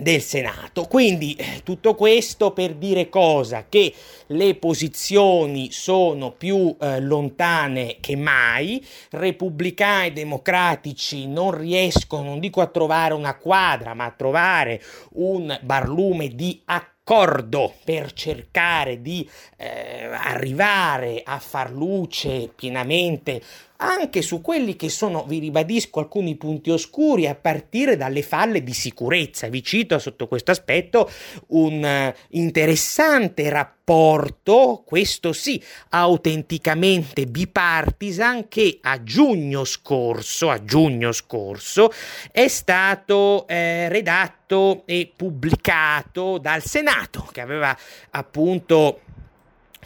del 0.00 0.22
Senato. 0.22 0.84
Quindi 0.84 1.34
eh, 1.34 1.62
tutto 1.62 1.94
questo 1.94 2.52
per 2.52 2.74
dire 2.74 3.08
cosa? 3.08 3.66
Che 3.68 3.94
le 4.28 4.54
posizioni 4.54 5.70
sono 5.70 6.32
più 6.32 6.74
eh, 6.80 7.00
lontane 7.00 7.98
che 8.00 8.16
mai, 8.16 8.84
repubblicani 9.10 10.06
e 10.06 10.12
democratici 10.12 11.26
non 11.26 11.56
riescono, 11.56 12.24
non 12.24 12.40
dico 12.40 12.60
a 12.60 12.66
trovare 12.66 13.14
una 13.14 13.36
quadra, 13.36 13.94
ma 13.94 14.06
a 14.06 14.14
trovare 14.16 14.82
un 15.12 15.58
barlume 15.62 16.28
di 16.28 16.60
accordo 16.64 17.74
per 17.84 18.12
cercare 18.12 19.00
di 19.02 19.28
eh, 19.56 20.04
arrivare 20.04 21.22
a 21.24 21.38
far 21.38 21.72
luce 21.72 22.50
pienamente 22.54 23.42
anche 23.80 24.22
su 24.22 24.40
quelli 24.40 24.76
che 24.76 24.88
sono, 24.88 25.24
vi 25.26 25.38
ribadisco, 25.38 26.00
alcuni 26.00 26.36
punti 26.36 26.70
oscuri 26.70 27.26
a 27.26 27.34
partire 27.34 27.96
dalle 27.96 28.22
falle 28.22 28.62
di 28.62 28.72
sicurezza. 28.72 29.48
Vi 29.48 29.62
cito 29.62 29.98
sotto 29.98 30.28
questo 30.28 30.50
aspetto 30.50 31.10
un 31.48 31.82
uh, 31.82 32.18
interessante 32.36 33.48
rapporto, 33.48 34.82
questo 34.84 35.32
sì, 35.32 35.62
autenticamente 35.90 37.26
bipartisan, 37.26 38.48
che 38.48 38.78
a 38.82 39.02
giugno 39.02 39.64
scorso, 39.64 40.50
a 40.50 40.62
giugno 40.62 41.12
scorso 41.12 41.90
è 42.30 42.48
stato 42.48 43.46
eh, 43.48 43.88
redatto 43.88 44.82
e 44.84 45.10
pubblicato 45.14 46.38
dal 46.38 46.62
Senato, 46.62 47.28
che 47.32 47.40
aveva 47.40 47.76
appunto 48.10 49.00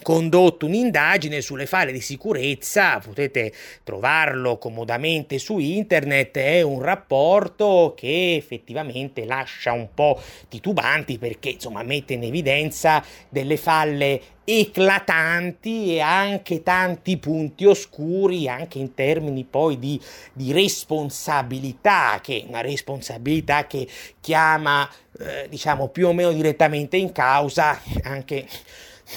condotto 0.05 0.67
un'indagine 0.67 1.41
sulle 1.41 1.65
falle 1.67 1.91
di 1.91 2.03
sicurezza, 2.03 2.99
potete 2.99 3.53
trovarlo 3.83 4.59
comodamente 4.59 5.39
su 5.39 5.59
internet, 5.59 6.37
è 6.37 6.61
un 6.61 6.83
rapporto 6.83 7.95
che 7.97 8.37
effettivamente 8.37 9.25
lascia 9.25 9.73
un 9.73 9.89
po' 9.95 10.21
titubanti 10.49 11.19
perché 11.19 11.49
insomma 11.49 11.83
mette 11.83 12.13
in 12.13 12.23
evidenza 12.23 13.03
delle 13.31 13.57
falle 13.57 14.21
eclatanti 14.45 15.95
e 15.95 16.01
anche 16.01 16.63
tanti 16.63 17.17
punti 17.17 17.65
oscuri 17.65 18.47
anche 18.47 18.79
in 18.79 18.93
termini 18.93 19.45
poi 19.45 19.79
di, 19.79 19.99
di 20.35 20.53
responsabilità 20.53 22.21
che 22.23 22.45
una 22.47 22.61
responsabilità 22.61 23.67
che 23.67 23.89
chiama 24.21 24.87
eh, 25.19 25.47
diciamo 25.49 25.89
più 25.89 26.09
o 26.09 26.13
meno 26.13 26.31
direttamente 26.33 26.99
in 26.99 27.11
causa 27.13 27.81
anche 28.03 28.47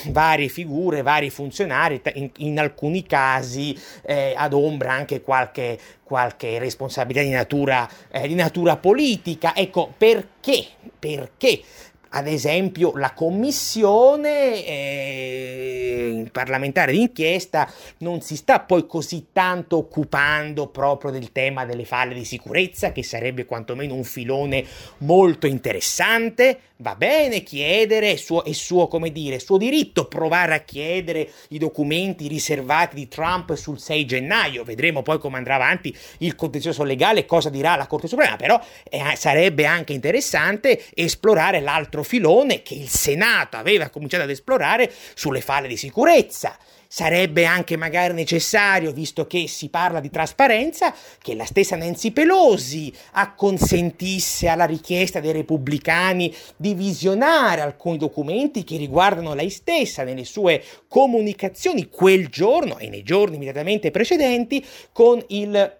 varie 0.10 0.48
figure, 0.48 1.02
vari 1.02 1.30
funzionari, 1.30 2.02
in, 2.14 2.30
in 2.38 2.60
alcuni 2.60 3.06
casi 3.06 3.78
eh, 4.04 4.34
adombra 4.36 4.94
anche 4.94 5.22
qualche, 5.22 5.80
qualche 6.04 6.60
responsabilità 6.60 7.24
di 7.24 7.30
natura, 7.32 7.90
eh, 8.12 8.28
di 8.28 8.36
natura 8.36 8.78
politica. 8.78 9.56
Ecco, 9.56 9.94
perché? 9.98 10.66
Perché 11.00 11.62
ad 12.10 12.28
esempio 12.28 12.94
la 12.96 13.14
commissione 13.14 14.66
eh, 14.66 16.28
parlamentare 16.32 16.92
d'inchiesta 16.92 17.72
non 18.00 18.22
si 18.22 18.36
sta 18.36 18.60
poi 18.60 18.86
così 18.86 19.28
tanto 19.34 19.78
occupando 19.78 20.68
proprio 20.68 21.12
del 21.12 21.32
tema 21.32 21.66
delle 21.66 21.86
falle 21.86 22.14
di 22.14 22.26
sicurezza, 22.26 22.92
che 22.92 23.04
sarebbe 23.04 23.46
quantomeno 23.46 23.94
un 23.94 24.04
filone 24.04 24.66
molto 25.00 25.48
interessante. 25.48 26.60
Va 26.78 26.94
bene 26.94 27.42
chiedere, 27.42 28.12
è 28.12 28.16
suo, 28.18 28.44
è 28.44 28.52
suo, 28.52 28.88
come 28.88 29.12
dire, 29.12 29.40
suo 29.40 29.58
diritto 29.58 30.08
provare 30.08 30.54
a 30.54 30.60
chiedere 30.60 31.28
i 31.50 31.58
documenti 31.58 32.28
riservati 32.28 32.96
di 32.96 33.08
Trump 33.08 33.56
sul 33.56 33.80
6 33.80 34.06
gennaio. 34.06 34.64
Vedremo 34.64 35.02
poi 35.02 35.18
come 35.18 35.38
andrà 35.38 35.56
avanti 35.56 35.96
il 36.20 36.36
contenzioso 36.36 36.84
legale, 36.84 37.26
cosa 37.26 37.50
dirà 37.50 37.76
la 37.76 37.88
Corte 37.88 38.08
Suprema, 38.08 38.36
però 38.36 38.62
eh, 38.90 39.16
sarebbe 39.16 39.66
anche 39.66 39.94
interessante 39.94 40.84
esplorare 40.94 41.62
l'altro 41.62 41.97
filone 42.04 42.62
che 42.62 42.74
il 42.74 42.90
Senato 42.90 43.58
aveva 43.58 43.90
cominciato 43.90 44.24
ad 44.24 44.30
esplorare 44.30 44.92
sulle 45.14 45.42
falle 45.42 45.68
di 45.68 45.78
sicurezza. 45.78 46.58
Sarebbe 46.90 47.44
anche 47.44 47.76
magari 47.76 48.14
necessario, 48.14 48.94
visto 48.94 49.28
che 49.28 49.48
si 49.48 49.68
parla 49.68 50.00
di 50.00 50.10
trasparenza, 50.10 50.94
che 51.22 51.36
la 51.36 51.44
stessa 51.44 51.76
Nancy 51.76 52.12
Pelosi 52.12 52.94
acconsentisse 53.12 54.48
alla 54.48 54.66
richiesta 54.66 55.20
dei 55.20 55.34
repubblicani 55.34 56.34
di 56.56 56.74
visionare 56.74 57.60
alcuni 57.60 57.98
documenti 57.98 58.64
che 58.64 58.78
riguardano 58.78 59.34
lei 59.34 59.50
stessa 59.50 60.04
nelle 60.04 60.24
sue 60.24 60.64
comunicazioni 60.88 61.90
quel 61.90 62.30
giorno 62.30 62.78
e 62.78 62.88
nei 62.88 63.04
giorni 63.04 63.36
immediatamente 63.36 63.92
precedenti 63.92 64.66
con 64.94 65.22
il 65.28 65.78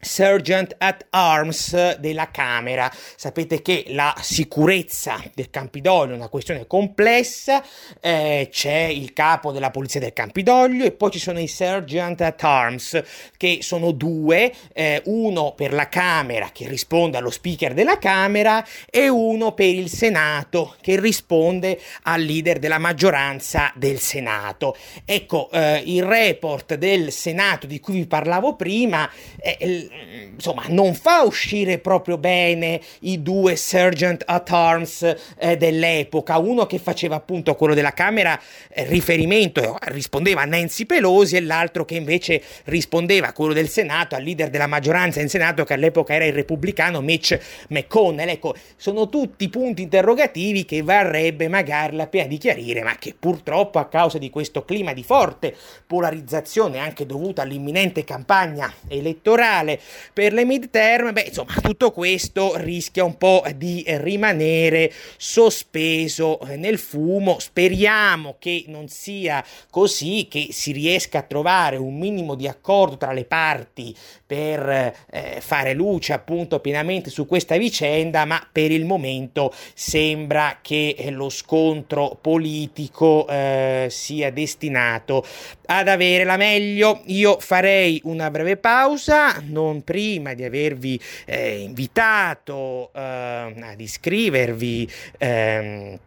Sergeant 0.00 0.74
at 0.78 1.06
Arms 1.10 1.96
della 1.96 2.30
Camera. 2.30 2.90
Sapete 3.16 3.62
che 3.62 3.84
la 3.88 4.14
sicurezza 4.20 5.20
del 5.34 5.50
Campidoglio 5.50 6.12
è 6.12 6.16
una 6.16 6.28
questione 6.28 6.66
complessa, 6.66 7.62
eh, 8.00 8.48
c'è 8.50 8.82
il 8.82 9.12
capo 9.12 9.52
della 9.52 9.70
polizia 9.70 10.00
del 10.00 10.12
Campidoglio 10.12 10.84
e 10.84 10.92
poi 10.92 11.10
ci 11.10 11.18
sono 11.18 11.40
i 11.40 11.48
Sergeant 11.48 12.20
at 12.20 12.42
Arms 12.42 13.02
che 13.36 13.58
sono 13.62 13.90
due, 13.90 14.52
eh, 14.72 15.02
uno 15.06 15.52
per 15.54 15.72
la 15.72 15.88
Camera 15.88 16.50
che 16.52 16.68
risponde 16.68 17.16
allo 17.16 17.30
speaker 17.30 17.74
della 17.74 17.98
Camera 17.98 18.64
e 18.88 19.08
uno 19.08 19.52
per 19.52 19.66
il 19.66 19.90
Senato 19.90 20.76
che 20.80 20.98
risponde 21.00 21.80
al 22.02 22.22
leader 22.22 22.58
della 22.58 22.78
maggioranza 22.78 23.72
del 23.74 23.98
Senato. 23.98 24.76
Ecco, 25.04 25.50
eh, 25.50 25.82
il 25.84 26.04
report 26.04 26.74
del 26.76 27.10
Senato 27.12 27.66
di 27.66 27.80
cui 27.80 27.94
vi 27.94 28.06
parlavo 28.06 28.54
prima 28.54 29.10
eh, 29.40 29.87
insomma, 30.32 30.64
non 30.68 30.94
fa 30.94 31.22
uscire 31.22 31.78
proprio 31.78 32.18
bene 32.18 32.80
i 33.00 33.22
due 33.22 33.56
sergeant 33.56 34.22
at 34.26 34.50
arms 34.50 35.14
eh, 35.38 35.56
dell'epoca, 35.56 36.38
uno 36.38 36.66
che 36.66 36.78
faceva 36.78 37.16
appunto 37.16 37.54
quello 37.54 37.74
della 37.74 37.92
Camera 37.92 38.40
eh, 38.68 38.84
riferimento, 38.84 39.76
rispondeva 39.82 40.42
a 40.42 40.44
Nancy 40.44 40.84
Pelosi 40.84 41.36
e 41.36 41.40
l'altro 41.40 41.84
che 41.84 41.96
invece 41.96 42.42
rispondeva 42.64 43.28
a 43.28 43.32
quello 43.32 43.52
del 43.52 43.68
Senato, 43.68 44.14
al 44.14 44.22
leader 44.22 44.50
della 44.50 44.66
maggioranza 44.66 45.20
in 45.20 45.28
Senato 45.28 45.64
che 45.64 45.74
all'epoca 45.74 46.14
era 46.14 46.24
il 46.24 46.32
repubblicano 46.32 47.00
Mitch 47.00 47.38
McConnell. 47.68 48.28
Ecco, 48.28 48.54
sono 48.76 49.08
tutti 49.08 49.48
punti 49.48 49.82
interrogativi 49.82 50.64
che 50.64 50.82
varrebbe 50.82 51.48
magari 51.48 51.96
la 51.96 52.06
pena 52.06 52.26
di 52.26 52.38
chiarire, 52.38 52.82
ma 52.82 52.96
che 52.96 53.14
purtroppo 53.18 53.78
a 53.78 53.88
causa 53.88 54.18
di 54.18 54.30
questo 54.30 54.64
clima 54.64 54.92
di 54.92 55.02
forte 55.02 55.54
polarizzazione 55.86 56.78
anche 56.78 57.06
dovuta 57.06 57.42
all'imminente 57.42 58.04
campagna 58.04 58.72
elettorale 58.88 59.77
per 60.12 60.32
le 60.32 60.44
midterm, 60.44 61.12
beh, 61.12 61.26
insomma, 61.28 61.54
tutto 61.60 61.92
questo 61.92 62.56
rischia 62.56 63.04
un 63.04 63.16
po' 63.16 63.44
di 63.56 63.84
rimanere 63.86 64.92
sospeso 65.16 66.38
nel 66.56 66.78
fumo. 66.78 67.38
Speriamo 67.38 68.36
che 68.38 68.64
non 68.68 68.88
sia 68.88 69.44
così, 69.70 70.26
che 70.30 70.48
si 70.50 70.72
riesca 70.72 71.18
a 71.18 71.22
trovare 71.22 71.76
un 71.76 71.96
minimo 71.96 72.34
di 72.34 72.46
accordo 72.46 72.96
tra 72.96 73.12
le 73.12 73.24
parti 73.24 73.94
per 74.28 74.94
eh, 75.08 75.38
fare 75.40 75.72
luce 75.72 76.12
appunto 76.12 76.60
pienamente 76.60 77.08
su 77.08 77.26
questa 77.26 77.56
vicenda, 77.56 78.26
ma 78.26 78.46
per 78.52 78.70
il 78.70 78.84
momento 78.84 79.50
sembra 79.72 80.58
che 80.60 81.08
lo 81.10 81.30
scontro 81.30 82.18
politico 82.20 83.26
eh, 83.26 83.86
sia 83.88 84.30
destinato 84.30 85.24
ad 85.64 85.88
avere 85.88 86.24
la 86.24 86.36
meglio. 86.36 87.00
Io 87.06 87.38
farei 87.40 88.02
una 88.04 88.30
breve 88.30 88.58
pausa, 88.58 89.40
non 89.46 89.82
prima 89.82 90.34
di 90.34 90.44
avervi 90.44 91.00
eh, 91.24 91.60
invitato 91.60 92.90
eh, 92.92 93.00
ad 93.00 93.80
iscrivervi. 93.80 94.90
Ehm, 95.16 95.98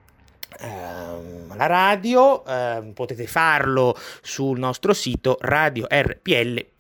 ehm 0.59 1.41
la 1.55 1.65
radio 1.67 2.45
eh, 2.45 2.91
potete 2.93 3.27
farlo 3.27 3.95
sul 4.21 4.57
nostro 4.57 4.93
sito 4.93 5.37
radiorpl.it 5.39 6.71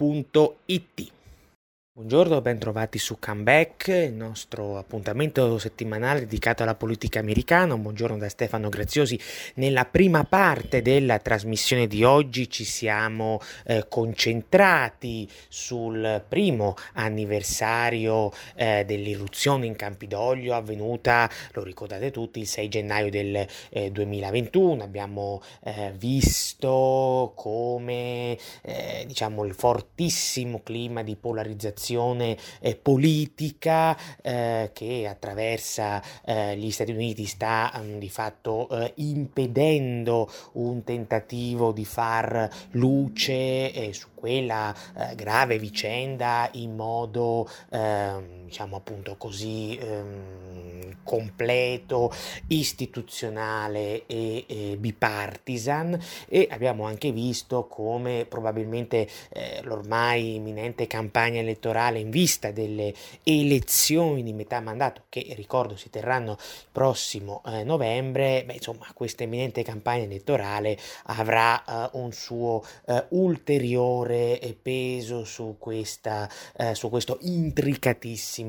Buongiorno, 1.93 2.39
bentrovati 2.39 2.97
su 2.97 3.19
Comeback, 3.19 3.89
il 3.89 4.13
nostro 4.13 4.77
appuntamento 4.77 5.57
settimanale 5.57 6.21
dedicato 6.21 6.63
alla 6.63 6.73
politica 6.73 7.19
americana. 7.19 7.75
buongiorno 7.75 8.17
da 8.17 8.29
Stefano 8.29 8.69
Graziosi. 8.69 9.19
Nella 9.55 9.83
prima 9.83 10.23
parte 10.23 10.81
della 10.81 11.19
trasmissione 11.19 11.87
di 11.87 12.05
oggi 12.05 12.49
ci 12.49 12.63
siamo 12.63 13.41
eh, 13.65 13.87
concentrati 13.89 15.29
sul 15.49 16.23
primo 16.29 16.75
anniversario 16.93 18.31
eh, 18.55 18.85
dell'irruzione 18.85 19.65
in 19.65 19.75
Campidoglio 19.75 20.55
avvenuta, 20.55 21.29
lo 21.51 21.61
ricordate 21.61 22.09
tutti, 22.09 22.39
il 22.39 22.47
6 22.47 22.69
gennaio 22.69 23.09
del 23.09 23.45
eh, 23.69 23.91
2021. 23.91 24.81
Abbiamo 24.81 25.41
eh, 25.65 25.91
visto 25.97 27.33
come 27.35 28.37
eh, 28.61 29.03
diciamo 29.05 29.43
il 29.43 29.53
fortissimo 29.53 30.61
clima 30.63 31.03
di 31.03 31.17
polarizzazione 31.17 31.79
situazione 31.81 32.37
eh, 32.59 32.75
politica 32.75 33.97
eh, 34.21 34.69
che 34.73 35.07
attraversa 35.09 36.01
eh, 36.23 36.55
gli 36.55 36.69
Stati 36.69 36.91
Uniti 36.91 37.25
sta 37.25 37.73
mm, 37.75 37.97
di 37.97 38.09
fatto 38.09 38.69
eh, 38.69 38.93
impedendo 38.97 40.29
un 40.53 40.83
tentativo 40.83 41.71
di 41.71 41.83
far 41.83 42.49
luce 42.71 43.73
eh, 43.73 43.93
su 43.93 44.09
quella 44.13 44.73
grave 45.15 45.57
vicenda 45.57 46.47
in 46.53 46.75
modo 46.75 47.49
ehm, 47.71 48.40
diciamo 48.51 48.75
appunto 48.75 49.15
così 49.15 49.79
ehm, 49.81 50.97
completo, 51.03 52.11
istituzionale 52.47 54.05
e, 54.05 54.43
e, 54.45 54.77
bipartisan. 54.77 55.97
E 56.27 56.49
abbiamo 56.51 56.85
anche 56.85 57.13
visto 57.13 57.65
come 57.67 58.25
probabilmente 58.27 59.07
eh, 59.29 59.61
l'ormai 59.63 60.35
imminente 60.35 60.85
campagna 60.85 61.39
elettorale 61.39 61.99
in 61.99 62.09
vista 62.09 62.51
delle 62.51 62.93
elezioni 63.23 64.21
di 64.21 64.33
metà 64.33 64.59
mandato 64.59 65.03
che 65.07 65.33
ricordo 65.37 65.77
si 65.77 65.89
terranno 65.89 66.33
il 66.33 66.67
prossimo 66.71 67.41
eh, 67.45 67.63
novembre, 67.63 68.43
beh, 68.45 68.55
insomma 68.55 68.85
questa 68.93 69.23
imminente 69.23 69.63
campagna 69.63 70.03
elettorale 70.03 70.77
avrà 71.05 71.63
eh, 71.63 71.89
un 71.93 72.11
suo 72.11 72.63
eh, 72.85 73.05
ulteriore 73.09 74.39
peso 74.61 75.23
su, 75.23 75.55
questa, 75.57 76.29
eh, 76.57 76.75
su 76.75 76.89
questo 76.89 77.17
intricatissimo 77.21 78.40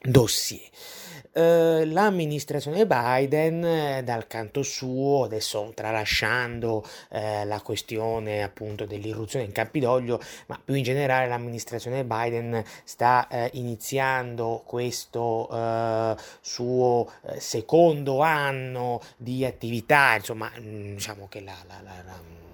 dossier. 0.00 0.60
Uh, 1.30 1.84
l'amministrazione 1.84 2.84
Biden 2.84 3.62
uh, 3.62 4.02
dal 4.02 4.26
canto 4.26 4.62
suo, 4.62 5.24
adesso 5.24 5.70
tralasciando 5.74 6.84
uh, 7.10 7.44
la 7.44 7.60
questione 7.62 8.42
appunto 8.42 8.86
dell'irruzione 8.86 9.44
in 9.44 9.52
Campidoglio, 9.52 10.20
ma 10.46 10.60
più 10.62 10.74
in 10.74 10.82
generale 10.82 11.28
l'amministrazione 11.28 12.04
Biden 12.04 12.64
sta 12.82 13.28
iniziando 13.52 14.62
questo 14.64 15.48
suo 16.40 17.10
secondo 17.36 18.20
anno 18.20 19.00
di 19.16 19.44
attività, 19.44 20.16
insomma 20.16 20.50
mm, 20.58 20.94
diciamo 20.94 21.28
che 21.28 21.40
la, 21.40 21.56
la, 21.68 21.80
la, 21.82 22.02
la 22.04 22.47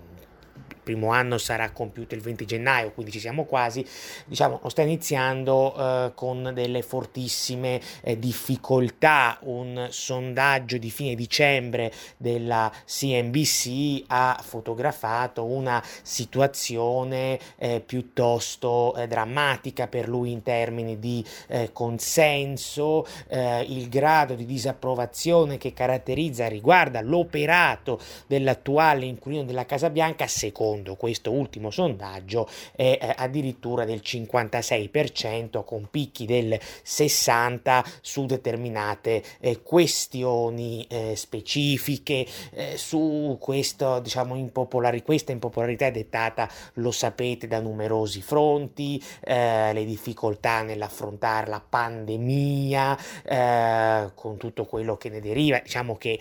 primo 0.85 1.11
anno 1.11 1.39
sarà 1.39 1.71
compiuto 1.73 2.15
il 2.15 2.21
20 2.21 2.45
gennaio, 2.45 2.93
quindi 2.93 3.11
ci 3.11 3.19
siamo 3.19 3.45
quasi, 3.45 3.85
diciamo, 4.27 4.61
sta 4.69 4.83
iniziando 4.83 5.75
eh, 5.77 6.13
con 6.15 6.53
delle 6.55 6.83
fortissime 6.83 7.81
eh, 8.03 8.17
difficoltà. 8.19 9.39
Un 9.41 9.89
sondaggio 9.91 10.77
di 10.77 10.91
fine 10.91 11.15
dicembre 11.17 11.91
della 12.17 12.71
CNBC 12.87 14.05
ha 14.09 14.39
fotografato 14.41 15.45
una 15.45 15.83
situazione 16.03 17.39
eh, 17.57 17.83
piuttosto 17.85 18.95
eh, 18.95 19.09
drammatica 19.09 19.89
per 19.89 20.09
lui 20.09 20.31
in 20.31 20.43
termini 20.43 20.99
di 20.99 21.25
eh, 21.49 21.71
consenso, 21.73 23.07
eh, 23.29 23.63
il 23.63 23.89
grado 23.89 24.35
di 24.35 24.45
disapprovazione 24.45 25.57
che 25.57 25.73
caratterizza 25.73 26.47
riguarda 26.47 27.01
l'operato 27.01 27.99
dell'attuale 28.27 29.07
inquilino 29.07 29.45
della 29.45 29.65
Casa 29.65 29.89
Bianca 29.89 30.27
secondo 30.27 30.74
secondo 30.75 30.97
questo 30.97 31.31
ultimo 31.31 31.71
sondaggio 31.71 32.49
è 32.75 32.99
eh, 33.01 33.15
addirittura 33.17 33.85
del 33.85 34.01
56% 34.05 35.65
con 35.65 35.87
picchi 35.89 36.27
del 36.27 36.59
60% 36.85 37.85
su 38.01 38.27
determinate 38.27 39.23
eh, 39.39 39.63
questioni 39.63 40.85
eh, 40.89 41.15
specifiche 41.15 42.27
eh, 42.51 42.77
su 42.77 43.37
questo 43.41 44.01
diciamo 44.01 44.35
impopolari- 44.35 45.03
questa 45.03 45.31
impopolarità 45.31 45.87
è 45.87 45.91
dettata 45.93 46.51
lo 46.75 46.91
sapete 46.91 47.47
da 47.47 47.61
numerosi 47.61 48.21
fronti 48.21 49.03
eh, 49.21 49.73
le 49.73 49.85
difficoltà 49.85 50.63
nell'affrontare 50.63 51.49
la 51.49 51.63
pandemia 51.67 52.99
eh, 53.23 54.11
con 54.15 54.37
tutto 54.37 54.65
quello 54.65 54.97
che 54.97 55.09
ne 55.09 55.21
deriva. 55.21 55.59
Diciamo 55.59 55.97
che 55.97 56.19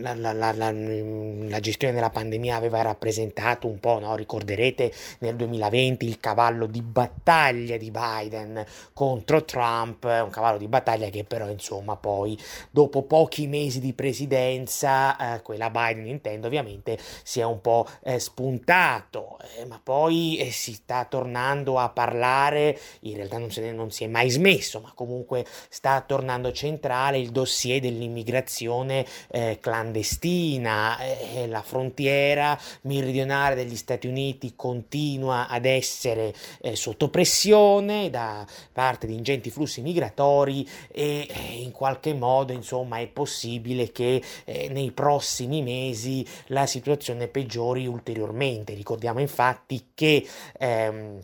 la, 0.00 0.14
la, 0.14 0.32
la, 0.32 0.52
la 0.52 1.60
gestione 1.60 1.94
della 1.94 2.10
pandemia 2.10 2.56
aveva 2.56 2.82
rappresentato 2.84 3.66
un 3.66 3.80
po', 3.80 3.98
no? 3.98 4.14
ricorderete 4.14 4.92
nel 5.18 5.36
2020 5.36 6.06
il 6.06 6.20
cavallo 6.20 6.66
di 6.66 6.82
battaglia 6.82 7.76
di 7.76 7.90
Biden 7.90 8.64
contro 8.92 9.44
Trump, 9.44 10.04
un 10.04 10.30
cavallo 10.30 10.58
di 10.58 10.68
battaglia 10.68 11.08
che 11.08 11.24
però 11.24 11.48
insomma 11.48 11.96
poi 11.96 12.38
dopo 12.70 13.02
pochi 13.02 13.46
mesi 13.46 13.80
di 13.80 13.92
presidenza, 13.92 15.34
eh, 15.36 15.42
quella 15.42 15.70
Biden 15.70 16.06
intendo 16.06 16.46
ovviamente, 16.46 16.98
si 17.22 17.40
è 17.40 17.44
un 17.44 17.60
po' 17.60 17.86
eh, 18.02 18.18
spuntato, 18.18 19.38
eh, 19.58 19.64
ma 19.64 19.80
poi 19.82 20.38
eh, 20.38 20.50
si 20.50 20.72
sta 20.74 21.04
tornando 21.04 21.78
a 21.78 21.88
parlare, 21.88 22.78
in 23.00 23.16
realtà 23.16 23.38
non, 23.38 23.48
ne, 23.56 23.72
non 23.72 23.90
si 23.90 24.04
è 24.04 24.06
mai 24.06 24.30
smesso, 24.30 24.80
ma 24.80 24.92
comunque 24.94 25.44
sta 25.68 26.00
tornando 26.02 26.52
centrale 26.52 27.18
il 27.18 27.30
dossier 27.30 27.80
dell'immigrazione 27.80 29.06
eh, 29.30 29.58
clandestina, 29.60 30.98
eh, 30.98 31.46
la 31.46 31.62
frontiera 31.62 32.58
meridionale 32.82 33.54
degli 33.54 33.76
Stati 33.76 34.06
Uniti 34.06 34.54
continua 34.56 35.48
ad 35.48 35.64
essere 35.64 36.34
eh, 36.60 36.76
sotto 36.76 37.08
pressione 37.08 38.10
da 38.10 38.46
parte 38.72 39.06
di 39.06 39.14
ingenti 39.14 39.50
flussi 39.50 39.80
migratori 39.80 40.68
e 40.90 41.26
eh, 41.28 41.62
in 41.62 41.70
qualche 41.70 42.14
modo 42.14 42.52
insomma 42.52 42.98
è 42.98 43.06
possibile 43.06 43.92
che 43.92 44.22
eh, 44.44 44.68
nei 44.68 44.92
prossimi 44.92 45.62
mesi 45.62 46.26
la 46.46 46.66
situazione 46.66 47.28
peggiori 47.28 47.86
ulteriormente. 47.86 48.74
Ricordiamo 48.74 49.20
infatti 49.20 49.90
che 49.94 50.26
ehm, 50.58 51.20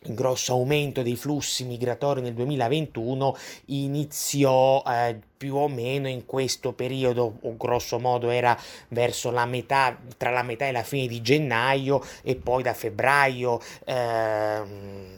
grosso 0.00 0.52
aumento 0.52 1.02
dei 1.02 1.16
flussi 1.16 1.64
migratori 1.64 2.20
nel 2.20 2.34
2021 2.34 3.36
iniziò 3.66 4.82
eh, 4.86 5.18
più 5.36 5.56
o 5.56 5.68
meno 5.68 6.08
in 6.08 6.26
questo 6.26 6.72
periodo, 6.72 7.38
o 7.40 7.56
grosso 7.56 7.98
modo 7.98 8.30
era 8.30 8.58
verso 8.88 9.30
la 9.30 9.46
metà, 9.46 9.96
tra 10.16 10.30
la 10.30 10.42
metà 10.42 10.66
e 10.66 10.72
la 10.72 10.82
fine 10.82 11.06
di 11.06 11.20
gennaio 11.20 12.02
e 12.22 12.36
poi 12.36 12.62
da 12.62 12.74
febbraio. 12.74 13.60
Eh, 13.84 15.16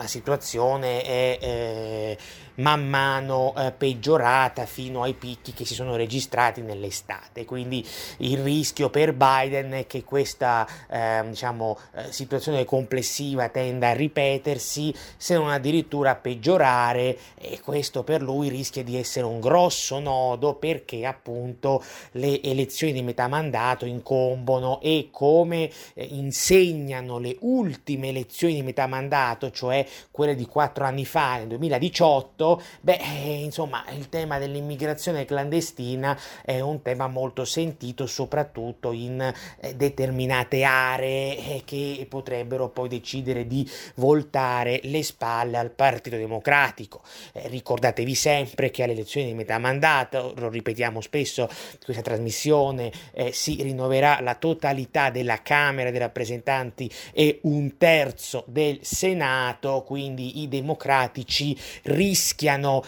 la 0.00 0.06
situazione 0.06 1.02
è 1.02 1.38
eh, 1.42 2.18
man 2.60 2.86
mano 2.86 3.54
eh, 3.56 3.72
peggiorata 3.72 4.66
fino 4.66 5.02
ai 5.02 5.14
picchi 5.14 5.52
che 5.52 5.64
si 5.64 5.74
sono 5.74 5.96
registrati 5.96 6.60
nell'estate. 6.60 7.44
Quindi 7.44 7.86
il 8.18 8.38
rischio 8.38 8.90
per 8.90 9.12
Biden 9.14 9.72
è 9.72 9.86
che 9.86 10.04
questa 10.04 10.66
eh, 10.88 11.22
diciamo, 11.28 11.78
eh, 11.94 12.12
situazione 12.12 12.64
complessiva 12.64 13.48
tenda 13.48 13.88
a 13.88 13.92
ripetersi, 13.94 14.94
se 15.16 15.34
non 15.34 15.50
addirittura 15.50 16.10
a 16.10 16.16
peggiorare, 16.16 17.18
e 17.36 17.60
questo 17.60 18.02
per 18.04 18.22
lui 18.22 18.48
rischia 18.48 18.84
di 18.84 18.96
essere 18.96 19.26
un 19.26 19.40
grosso 19.40 19.98
nodo 19.98 20.54
perché 20.54 21.06
appunto 21.06 21.82
le 22.12 22.42
elezioni 22.42 22.92
di 22.92 23.02
metà 23.02 23.28
mandato 23.28 23.86
incombono 23.86 24.80
e 24.80 25.08
come 25.10 25.70
eh, 25.94 26.04
insegnano 26.04 27.18
le 27.18 27.36
ultime 27.40 28.08
elezioni 28.08 28.54
di 28.54 28.62
metà 28.62 28.86
mandato, 28.86 29.50
cioè 29.50 29.86
quelle 30.10 30.34
di 30.34 30.46
quattro 30.46 30.84
anni 30.84 31.04
fa, 31.04 31.38
nel 31.38 31.48
2018, 31.48 32.49
Beh, 32.80 32.98
eh, 32.98 33.42
insomma, 33.42 33.84
il 33.90 34.08
tema 34.08 34.38
dell'immigrazione 34.38 35.24
clandestina 35.24 36.18
è 36.42 36.60
un 36.60 36.82
tema 36.82 37.06
molto 37.06 37.44
sentito 37.44 38.06
soprattutto 38.06 38.92
in 38.92 39.20
eh, 39.20 39.74
determinate 39.74 40.64
aree 40.64 41.36
eh, 41.36 41.62
che 41.64 42.06
potrebbero 42.08 42.68
poi 42.68 42.88
decidere 42.88 43.46
di 43.46 43.68
voltare 43.96 44.80
le 44.84 45.02
spalle 45.02 45.58
al 45.58 45.70
Partito 45.70 46.16
Democratico. 46.16 47.02
Ricordatevi 47.32 48.14
sempre 48.14 48.70
che 48.70 48.82
alle 48.82 48.92
elezioni 48.92 49.26
di 49.26 49.34
metà 49.34 49.58
mandato, 49.58 50.32
lo 50.36 50.48
ripetiamo 50.48 51.00
spesso 51.00 51.48
questa 51.84 52.02
trasmissione, 52.02 52.90
eh, 53.12 53.32
si 53.32 53.62
rinnoverà 53.62 54.20
la 54.20 54.34
totalità 54.34 55.10
della 55.10 55.42
Camera 55.42 55.90
dei 55.90 56.00
rappresentanti 56.00 56.90
e 57.12 57.38
un 57.42 57.76
terzo 57.76 58.44
del 58.46 58.78
Senato, 58.82 59.82
quindi 59.86 60.42
i 60.42 60.48
democratici 60.48 61.56
rischiano 61.84 62.39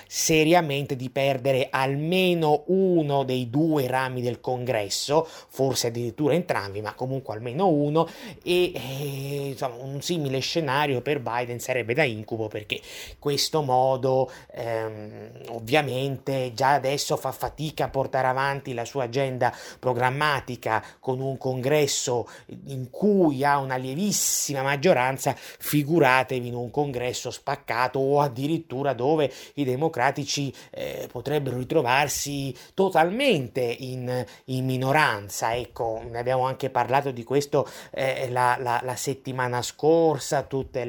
seriamente 0.07 0.97
di 0.97 1.11
perdere 1.11 1.69
almeno 1.71 2.65
uno 2.67 3.25
dei 3.25 3.51
due 3.51 3.87
rami 3.87 4.23
del 4.23 4.41
congresso, 4.41 5.27
forse 5.49 5.89
addirittura 5.89 6.35
entrambi, 6.35 6.81
ma 6.81 6.95
comunque 6.95 7.35
almeno 7.35 7.69
uno, 7.69 8.09
e 8.43 8.73
eh, 8.75 9.49
insomma, 9.49 9.77
un 9.83 10.01
simile 10.01 10.39
scenario 10.39 11.01
per 11.01 11.21
Biden 11.21 11.61
sarebbe 11.61 11.95
da 11.95 12.05
incubo 12.05 12.49
perché 12.49 12.81
questo 13.19 13.63
modo 13.63 14.31
ehm, 14.53 15.31
ovviamente 15.49 16.53
già 16.55 16.75
adesso 16.75 17.17
fa 17.17 17.33
fatica 17.33 17.85
a 17.85 17.89
portare 17.89 18.29
avanti 18.29 18.75
la 18.75 18.85
sua 18.85 19.05
agenda 19.05 19.55
programmatica 19.79 20.83
con 21.01 21.21
un 21.21 21.37
congresso 21.39 22.29
in 22.67 22.91
cui 22.91 23.45
ha 23.45 23.59
una 23.59 23.77
lievissima 23.77 24.63
maggioranza, 24.63 25.35
figuratevi 25.37 26.49
in 26.49 26.55
un 26.55 26.71
congresso 26.71 27.31
spaccato 27.31 27.99
o 27.99 28.21
addirittura 28.21 28.93
dove 28.93 29.32
i 29.55 29.65
democratici 29.65 30.53
eh, 30.71 31.09
potrebbero 31.11 31.59
ritrovarsi 31.59 32.55
totalmente 32.75 33.61
in, 33.61 34.25
in, 34.47 34.65
minoranza. 34.65 35.55
Ecco, 35.55 36.03
ne 36.09 36.19
abbiamo 36.19 36.47
anche 36.47 36.71
parlato 36.71 37.11
di 37.11 37.25
questo 37.25 37.69
eh, 37.91 38.29
la, 38.31 38.57
la, 38.59 38.81
la, 38.83 38.97
settimana 38.97 39.63
scorsa, 39.63 40.43
tutti 40.43 40.81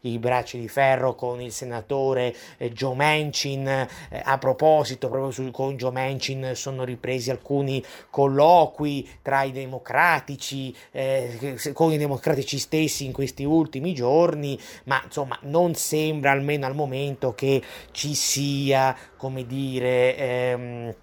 i 0.00 0.18
bracci 0.18 0.58
di 0.58 0.68
ferro 0.68 1.14
con 1.14 1.40
il 1.40 1.52
senatore 1.52 2.34
eh, 2.58 2.72
Joe 2.72 2.94
Manchin. 2.94 3.66
Eh, 3.68 3.88
a 4.24 4.38
proposito, 4.38 5.08
proprio 5.08 5.30
su, 5.30 5.50
con 5.50 5.76
Joe 5.76 5.92
Manchin 5.92 6.52
sono 6.54 6.84
ripresi 6.84 7.30
alcuni 7.30 7.82
colloqui 8.10 9.08
tra 9.22 9.42
i 9.42 9.52
democratici, 9.52 10.74
eh, 10.92 11.58
con 11.72 11.92
i 11.92 11.98
democratici 11.98 12.58
stessi 12.58 13.04
in 13.04 13.12
questi 13.12 13.44
ultimi 13.44 13.94
giorni, 13.94 14.58
ma 14.84 15.00
insomma 15.04 15.38
non 15.42 15.74
sembra 15.74 16.30
almeno 16.30 16.66
al 16.66 16.74
momento 16.74 17.34
che 17.34 17.62
ci 17.96 18.14
sia, 18.14 18.94
come 19.16 19.46
dire, 19.46 20.16
ehm, 20.16 20.94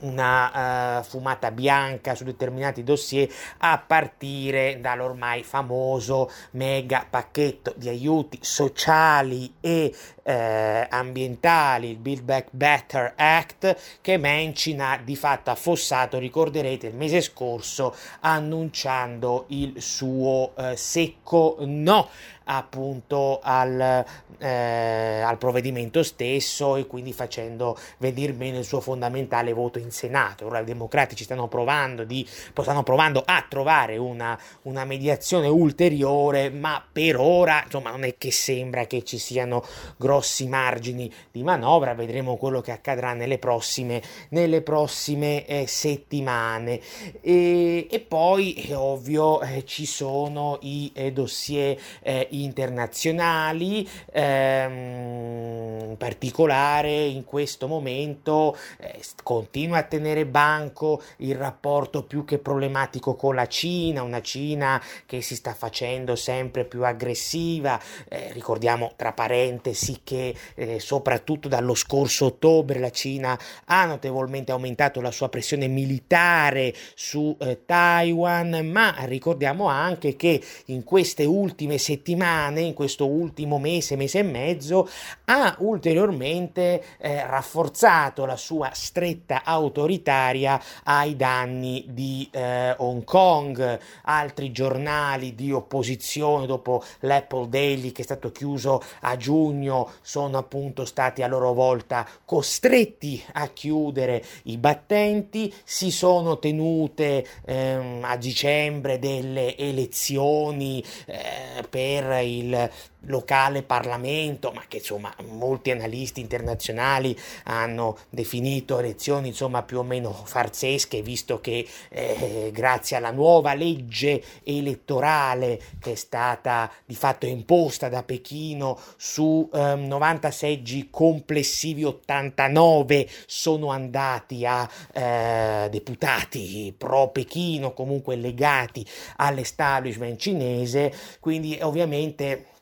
una 0.00 0.98
uh, 0.98 1.02
fumata 1.02 1.50
bianca 1.50 2.14
su 2.14 2.24
determinati 2.24 2.84
dossier 2.84 3.26
a 3.58 3.78
partire 3.78 4.78
dall'ormai 4.78 5.42
famoso 5.42 6.30
mega 6.50 7.06
pacchetto 7.08 7.72
di 7.76 7.88
aiuti 7.88 8.38
sociali 8.42 9.54
e 9.60 9.94
eh, 10.22 10.86
ambientali, 10.90 11.90
il 11.90 11.96
Build 11.96 12.22
Back 12.22 12.48
Better 12.50 13.12
Act, 13.16 14.00
che 14.00 14.18
Manchin 14.18 14.80
ha 14.80 15.00
di 15.02 15.14
fatto 15.14 15.50
affossato, 15.50 16.18
ricorderete, 16.18 16.88
il 16.88 16.96
mese 16.96 17.20
scorso 17.20 17.94
annunciando 18.20 19.44
il 19.48 19.80
suo 19.80 20.52
eh, 20.56 20.76
secco 20.76 21.56
no 21.60 22.08
appunto 22.48 23.40
al, 23.42 24.04
eh, 24.38 25.20
al, 25.20 25.38
provvedimento 25.38 26.02
stesso 26.02 26.76
e 26.76 26.86
quindi 26.86 27.12
facendo 27.12 27.76
venir 27.98 28.34
meno 28.34 28.58
il 28.58 28.64
suo 28.64 28.80
fondamentale 28.80 29.52
voto 29.52 29.78
in 29.78 29.90
Senato. 29.90 30.46
Ora 30.46 30.60
i 30.60 30.64
democratici 30.64 31.24
stanno 31.24 31.48
provando, 31.48 32.04
di, 32.04 32.26
stanno 32.26 32.82
provando 32.82 33.22
a 33.24 33.44
trovare 33.48 33.96
una, 33.96 34.38
una, 34.62 34.84
mediazione 34.84 35.48
ulteriore, 35.48 36.50
ma 36.50 36.82
per 36.90 37.16
ora 37.18 37.62
insomma 37.64 37.90
non 37.90 38.04
è 38.04 38.16
che 38.16 38.30
sembra 38.30 38.86
che 38.86 39.02
ci 39.02 39.18
siano 39.18 39.64
grossi 39.96 40.46
margini 40.46 41.12
di 41.30 41.42
manovra, 41.42 41.94
vedremo 41.94 42.36
quello 42.36 42.60
che 42.60 42.72
accadrà 42.72 43.12
nelle 43.14 43.38
prossime, 43.38 44.02
nelle 44.30 44.62
prossime 44.62 45.44
eh, 45.46 45.66
settimane. 45.66 46.80
E, 47.20 47.88
e, 47.90 48.00
poi 48.00 48.54
è 48.54 48.76
ovvio 48.76 49.40
eh, 49.40 49.64
ci 49.64 49.86
sono 49.86 50.58
i 50.62 50.90
eh, 50.94 51.12
dossier 51.12 51.76
eh, 52.02 52.28
internazionali, 52.44 53.88
ehm, 54.12 55.90
in 55.90 55.96
particolare 55.96 57.04
in 57.04 57.24
questo 57.24 57.66
momento 57.66 58.56
eh, 58.78 59.00
continua 59.22 59.78
a 59.78 59.82
tenere 59.82 60.26
banco 60.26 61.02
il 61.18 61.34
rapporto 61.34 62.04
più 62.04 62.24
che 62.24 62.38
problematico 62.38 63.14
con 63.14 63.34
la 63.34 63.46
Cina, 63.46 64.02
una 64.02 64.20
Cina 64.20 64.82
che 65.06 65.20
si 65.20 65.34
sta 65.34 65.54
facendo 65.54 66.16
sempre 66.16 66.64
più 66.64 66.84
aggressiva, 66.84 67.80
eh, 68.08 68.32
ricordiamo 68.32 68.92
tra 68.96 69.12
parentesi 69.12 70.00
che 70.04 70.34
eh, 70.54 70.80
soprattutto 70.80 71.48
dallo 71.48 71.74
scorso 71.74 72.26
ottobre 72.26 72.78
la 72.78 72.90
Cina 72.90 73.38
ha 73.66 73.84
notevolmente 73.84 74.52
aumentato 74.52 75.00
la 75.00 75.10
sua 75.10 75.28
pressione 75.28 75.66
militare 75.68 76.74
su 76.94 77.36
eh, 77.40 77.64
Taiwan, 77.64 78.68
ma 78.70 78.94
ricordiamo 79.04 79.66
anche 79.66 80.16
che 80.16 80.42
in 80.66 80.84
queste 80.84 81.24
ultime 81.24 81.78
settimane, 81.78 82.25
in 82.60 82.74
questo 82.74 83.06
ultimo 83.06 83.58
mese, 83.58 83.96
mese 83.96 84.20
e 84.20 84.22
mezzo, 84.22 84.88
ha 85.26 85.56
ulteriormente 85.58 86.82
eh, 86.98 87.24
rafforzato 87.26 88.24
la 88.24 88.36
sua 88.36 88.70
stretta 88.72 89.42
autoritaria 89.44 90.60
ai 90.84 91.16
danni 91.16 91.84
di 91.88 92.28
eh, 92.30 92.74
Hong 92.78 93.04
Kong. 93.04 93.78
Altri 94.02 94.52
giornali 94.52 95.34
di 95.34 95.52
opposizione 95.52 96.46
dopo 96.46 96.82
l'Apple 97.00 97.48
Daily 97.48 97.92
che 97.92 98.02
è 98.02 98.04
stato 98.04 98.32
chiuso 98.32 98.82
a 99.00 99.16
giugno 99.16 99.90
sono 100.02 100.38
appunto 100.38 100.84
stati 100.84 101.22
a 101.22 101.26
loro 101.26 101.52
volta 101.52 102.06
costretti 102.24 103.22
a 103.32 103.48
chiudere 103.48 104.24
i 104.44 104.56
battenti, 104.56 105.52
si 105.64 105.90
sono 105.90 106.38
tenute 106.38 107.26
ehm, 107.44 108.02
a 108.04 108.16
dicembre 108.16 108.98
delle 108.98 109.56
elezioni 109.56 110.82
eh, 111.06 111.64
per 111.68 112.15
il 112.22 112.70
locale 113.06 113.62
Parlamento, 113.62 114.52
ma 114.52 114.62
che 114.68 114.78
insomma 114.78 115.14
molti 115.28 115.70
analisti 115.70 116.20
internazionali 116.20 117.18
hanno 117.44 117.98
definito 118.10 118.78
elezioni 118.78 119.28
insomma 119.28 119.62
più 119.62 119.78
o 119.78 119.82
meno 119.82 120.12
farsesche, 120.12 121.02
visto 121.02 121.40
che 121.40 121.66
eh, 121.88 122.50
grazie 122.52 122.96
alla 122.96 123.10
nuova 123.10 123.54
legge 123.54 124.22
elettorale 124.44 125.60
che 125.80 125.92
è 125.92 125.94
stata 125.94 126.70
di 126.84 126.94
fatto 126.94 127.26
imposta 127.26 127.88
da 127.88 128.02
Pechino 128.02 128.78
su 128.96 129.48
eh, 129.52 129.74
90 129.74 130.30
seggi 130.30 130.88
complessivi 130.90 131.84
89 131.84 133.08
sono 133.26 133.70
andati 133.70 134.44
a 134.46 134.68
eh, 134.92 135.68
deputati 135.70 136.74
pro 136.76 137.08
Pechino, 137.08 137.72
comunque 137.72 138.16
legati 138.16 138.86
all'establishment 139.16 140.18
cinese, 140.18 140.92
quindi 141.20 141.58
ovviamente 141.60 142.54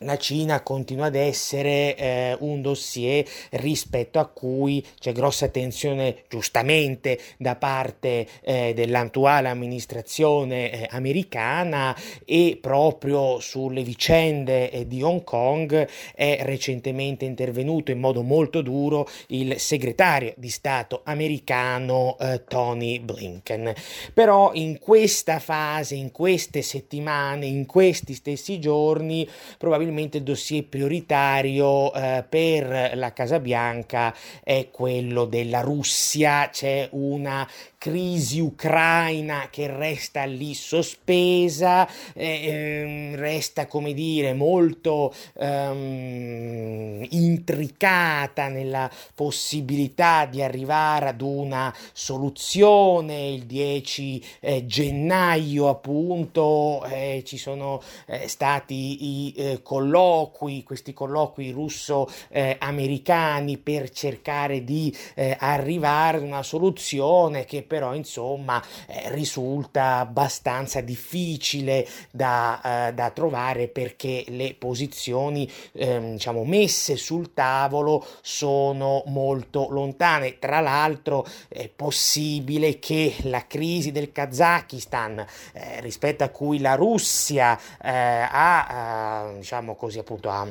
la 0.00 0.16
Cina 0.16 0.62
continua 0.62 1.06
ad 1.06 1.14
essere 1.14 1.96
eh, 1.96 2.36
un 2.40 2.62
dossier 2.62 3.26
rispetto 3.50 4.18
a 4.18 4.26
cui 4.26 4.84
c'è 4.98 5.12
grossa 5.12 5.46
attenzione 5.46 6.22
giustamente 6.28 7.18
da 7.36 7.56
parte 7.56 8.26
eh, 8.40 8.72
dell'attuale 8.74 9.48
amministrazione 9.48 10.70
eh, 10.70 10.86
americana 10.90 11.94
e 12.24 12.58
proprio 12.60 13.40
sulle 13.40 13.82
vicende 13.82 14.70
eh, 14.70 14.86
di 14.86 15.02
Hong 15.02 15.22
Kong 15.22 15.86
è 16.14 16.38
recentemente 16.42 17.24
intervenuto 17.24 17.90
in 17.90 18.00
modo 18.00 18.22
molto 18.22 18.62
duro 18.62 19.06
il 19.28 19.58
segretario 19.58 20.32
di 20.36 20.48
Stato 20.48 21.02
americano 21.04 22.16
eh, 22.18 22.44
Tony 22.48 23.00
Blinken. 23.00 23.74
Però 24.14 24.52
in 24.54 24.78
questa 24.78 25.38
fase, 25.38 25.94
in 25.94 26.10
queste 26.10 26.62
settimane, 26.62 27.44
in 27.46 27.66
questi 27.66 28.14
stessi 28.14 28.58
giorni 28.58 29.28
probabilmente 29.58 29.88
probabilmente 29.90 30.18
il 30.18 30.22
dossier 30.22 30.64
prioritario 30.64 31.92
eh, 31.92 32.24
per 32.28 32.92
la 32.94 33.12
Casa 33.12 33.40
Bianca 33.40 34.14
è 34.42 34.68
quello 34.70 35.24
della 35.24 35.60
Russia, 35.60 36.48
c'è 36.50 36.88
una 36.92 37.46
crisi 37.80 38.40
ucraina 38.40 39.48
che 39.50 39.66
resta 39.66 40.24
lì 40.24 40.52
sospesa, 40.52 41.88
eh, 42.12 43.12
resta 43.14 43.66
come 43.66 43.94
dire 43.94 44.34
molto 44.34 45.14
ehm, 45.38 47.06
intricata 47.08 48.48
nella 48.48 48.90
possibilità 49.14 50.26
di 50.26 50.42
arrivare 50.42 51.08
ad 51.08 51.22
una 51.22 51.74
soluzione. 51.94 53.30
Il 53.30 53.46
10 53.46 54.24
eh, 54.40 54.66
gennaio 54.66 55.70
appunto 55.70 56.84
eh, 56.84 57.22
ci 57.24 57.38
sono 57.38 57.80
eh, 58.04 58.28
stati 58.28 59.06
i 59.06 59.32
eh, 59.34 59.62
colloqui 59.62 60.64
questi 60.64 60.92
colloqui 60.92 61.50
russo-americani 61.50 63.56
per 63.56 63.88
cercare 63.88 64.64
di 64.64 64.94
arrivare 65.38 66.18
ad 66.18 66.24
una 66.24 66.42
soluzione 66.42 67.46
che 67.46 67.68
però 67.70 67.94
insomma 67.94 68.60
eh, 68.88 69.14
risulta 69.14 69.98
abbastanza 69.98 70.80
difficile 70.80 71.86
da, 72.10 72.88
eh, 72.88 72.94
da, 72.94 73.10
trovare 73.10 73.68
perché 73.68 74.24
le 74.26 74.56
posizioni 74.58 75.48
ehm, 75.74 76.14
diciamo 76.14 76.42
messe 76.42 76.96
sul 76.96 77.32
tavolo 77.32 78.04
sono 78.22 79.04
molto 79.06 79.68
lontane. 79.70 80.40
Tra 80.40 80.58
l'altro 80.58 81.24
è 81.46 81.68
possibile 81.68 82.80
che 82.80 83.14
la 83.22 83.46
crisi 83.46 83.92
del 83.92 84.10
Kazakistan 84.10 85.24
eh, 85.52 85.80
rispetto 85.80 86.24
a 86.24 86.28
cui 86.30 86.58
la 86.58 86.74
Russia 86.74 87.56
eh, 87.80 87.88
ha, 87.88 89.28
eh, 89.30 89.38
diciamo 89.38 89.76
così 89.76 90.00
appunto, 90.00 90.28
ha 90.28 90.44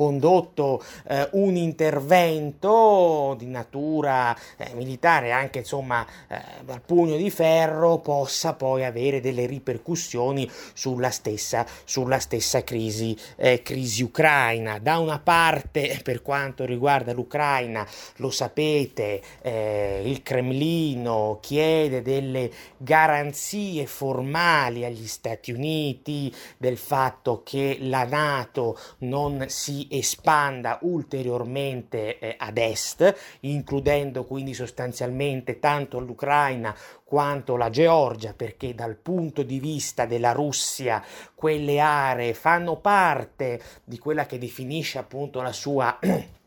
condotto 0.00 0.82
eh, 1.08 1.28
un 1.32 1.56
intervento 1.56 3.34
di 3.36 3.44
natura 3.44 4.34
eh, 4.56 4.72
militare, 4.72 5.30
anche 5.30 5.58
insomma 5.58 6.06
eh, 6.26 6.40
dal 6.64 6.80
pugno 6.80 7.18
di 7.18 7.28
ferro, 7.28 7.98
possa 7.98 8.54
poi 8.54 8.86
avere 8.86 9.20
delle 9.20 9.44
ripercussioni 9.44 10.50
sulla 10.72 11.10
stessa, 11.10 11.66
sulla 11.84 12.18
stessa 12.18 12.64
crisi, 12.64 13.14
eh, 13.36 13.60
crisi 13.60 14.02
ucraina. 14.02 14.78
Da 14.78 14.96
una 14.96 15.18
parte, 15.18 16.00
per 16.02 16.22
quanto 16.22 16.64
riguarda 16.64 17.12
l'Ucraina, 17.12 17.86
lo 18.16 18.30
sapete, 18.30 19.20
eh, 19.42 20.00
il 20.02 20.22
Cremlino 20.22 21.40
chiede 21.42 22.00
delle 22.00 22.50
garanzie 22.78 23.84
formali 23.84 24.86
agli 24.86 25.06
Stati 25.06 25.52
Uniti 25.52 26.34
del 26.56 26.78
fatto 26.78 27.42
che 27.44 27.76
la 27.80 28.04
Nato 28.04 28.78
non 29.00 29.44
si 29.48 29.88
espanda 29.90 30.78
ulteriormente 30.82 32.18
eh, 32.18 32.34
ad 32.38 32.56
est, 32.58 33.14
includendo 33.40 34.24
quindi 34.24 34.54
sostanzialmente 34.54 35.58
tanto 35.58 35.98
l'Ucraina 35.98 36.74
quanto 37.04 37.56
la 37.56 37.70
Georgia, 37.70 38.34
perché 38.34 38.74
dal 38.74 38.96
punto 38.96 39.42
di 39.42 39.58
vista 39.58 40.06
della 40.06 40.32
Russia 40.32 41.02
quelle 41.34 41.80
aree 41.80 42.34
fanno 42.34 42.76
parte 42.76 43.60
di 43.84 43.98
quella 43.98 44.26
che 44.26 44.38
definisce 44.38 44.98
appunto 44.98 45.42
la 45.42 45.52
sua 45.52 45.98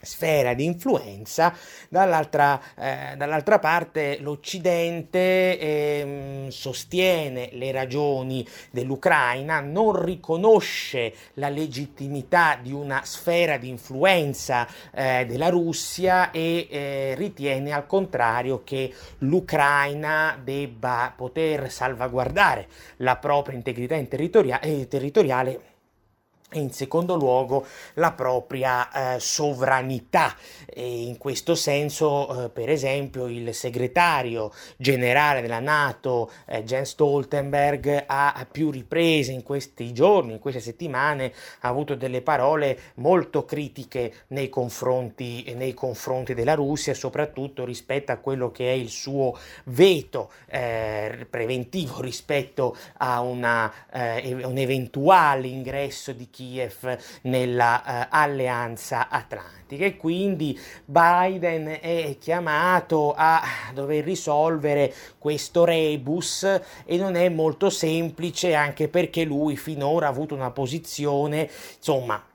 sfera 0.00 0.54
di 0.54 0.64
influenza, 0.64 1.54
dall'altra, 1.88 2.60
eh, 2.76 3.16
dall'altra 3.16 3.58
parte 3.58 4.18
l'Occidente 4.20 5.58
eh, 5.58 6.46
sostiene 6.50 7.50
le 7.52 7.70
ragioni 7.72 8.46
dell'Ucraina, 8.70 9.60
non 9.60 10.02
riconosce 10.02 11.12
la 11.34 11.48
legittimità 11.48 12.58
di 12.60 12.72
una 12.72 13.02
sfera 13.04 13.58
di 13.58 13.68
influenza 13.68 14.66
eh, 14.92 15.26
della 15.26 15.48
Russia 15.48 16.30
e 16.30 16.66
eh, 16.70 17.14
ritiene 17.16 17.72
al 17.72 17.86
contrario 17.86 18.62
che 18.64 18.92
l'Ucraina 19.18 20.38
debba 20.42 21.12
poter 21.14 21.70
salvaguardare 21.70 22.66
la 22.96 23.16
propria 23.16 23.56
integrità 23.56 23.98
territoria- 24.04 24.60
eh, 24.60 24.88
territoriale 24.88 25.69
e 26.50 26.58
in 26.58 26.72
secondo 26.72 27.14
luogo 27.14 27.66
la 27.94 28.12
propria 28.12 29.14
eh, 29.14 29.20
sovranità. 29.20 30.36
E 30.66 31.02
in 31.02 31.16
questo 31.18 31.54
senso 31.54 32.44
eh, 32.44 32.48
per 32.48 32.68
esempio 32.68 33.26
il 33.26 33.54
segretario 33.54 34.52
generale 34.76 35.40
della 35.40 35.60
Nato 35.60 36.30
eh, 36.46 36.64
Jens 36.64 36.90
Stoltenberg 36.90 38.04
ha 38.06 38.46
più 38.50 38.70
riprese 38.70 39.32
in 39.32 39.42
questi 39.42 39.92
giorni, 39.92 40.32
in 40.32 40.38
queste 40.38 40.60
settimane 40.60 41.32
ha 41.60 41.68
avuto 41.68 41.94
delle 41.94 42.22
parole 42.22 42.78
molto 42.94 43.44
critiche 43.44 44.24
nei 44.28 44.48
confronti, 44.48 45.54
nei 45.54 45.74
confronti 45.74 46.34
della 46.34 46.54
Russia 46.54 46.94
soprattutto 46.94 47.64
rispetto 47.64 48.12
a 48.12 48.16
quello 48.16 48.50
che 48.50 48.68
è 48.70 48.74
il 48.74 48.88
suo 48.90 49.38
veto 49.64 50.30
eh, 50.46 51.26
preventivo 51.28 52.00
rispetto 52.00 52.76
a 52.98 53.20
una, 53.20 53.72
eh, 53.92 54.44
un 54.44 54.58
eventuale 54.58 55.46
ingresso 55.46 56.12
di 56.12 56.28
Kiev 56.30 56.39
nella 57.22 57.82
uh, 57.84 58.06
alleanza 58.10 59.08
atlantica. 59.08 59.84
E 59.84 59.96
quindi 59.96 60.58
Biden 60.84 61.78
è 61.80 62.16
chiamato 62.18 63.14
a 63.16 63.42
dover 63.72 64.04
risolvere 64.04 64.92
questo 65.18 65.64
rebus 65.64 66.42
e 66.84 66.96
non 66.96 67.14
è 67.14 67.28
molto 67.28 67.70
semplice 67.70 68.54
anche 68.54 68.88
perché 68.88 69.24
lui 69.24 69.56
finora 69.56 70.06
ha 70.06 70.10
avuto 70.10 70.34
una 70.34 70.50
posizione 70.50 71.48
insomma 71.76 72.29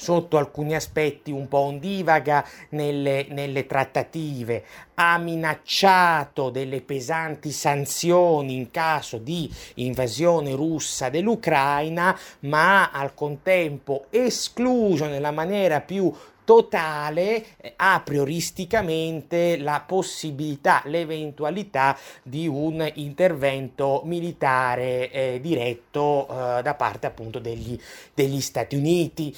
sotto 0.00 0.38
alcuni 0.38 0.74
aspetti 0.74 1.30
un 1.30 1.46
po' 1.46 1.58
ondivaga 1.58 2.42
nelle, 2.70 3.26
nelle, 3.28 3.66
trattative, 3.66 4.64
ha 4.94 5.18
minacciato 5.18 6.48
delle 6.48 6.80
pesanti 6.80 7.52
sanzioni 7.52 8.54
in 8.54 8.70
caso 8.70 9.18
di 9.18 9.52
invasione 9.74 10.54
russa 10.54 11.10
dell'Ucraina, 11.10 12.18
ma 12.40 12.90
al 12.90 13.12
contempo 13.12 14.06
escluso 14.08 15.04
nella 15.04 15.32
maniera 15.32 15.82
più 15.82 16.10
totale 16.50 17.44
eh, 17.58 17.74
a 17.76 18.00
prioristicamente 18.04 19.56
la 19.58 19.84
possibilità, 19.86 20.82
l'eventualità 20.86 21.96
di 22.24 22.48
un 22.48 22.90
intervento 22.94 24.02
militare 24.04 25.10
eh, 25.12 25.38
diretto 25.40 26.26
eh, 26.28 26.62
da 26.62 26.74
parte 26.74 27.06
appunto 27.06 27.38
degli, 27.38 27.78
degli 28.14 28.40
Stati 28.40 28.74
Uniti. 28.74 29.32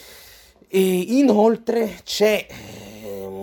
E 0.74 0.80
inoltre 0.80 1.98
c'è 2.02 2.46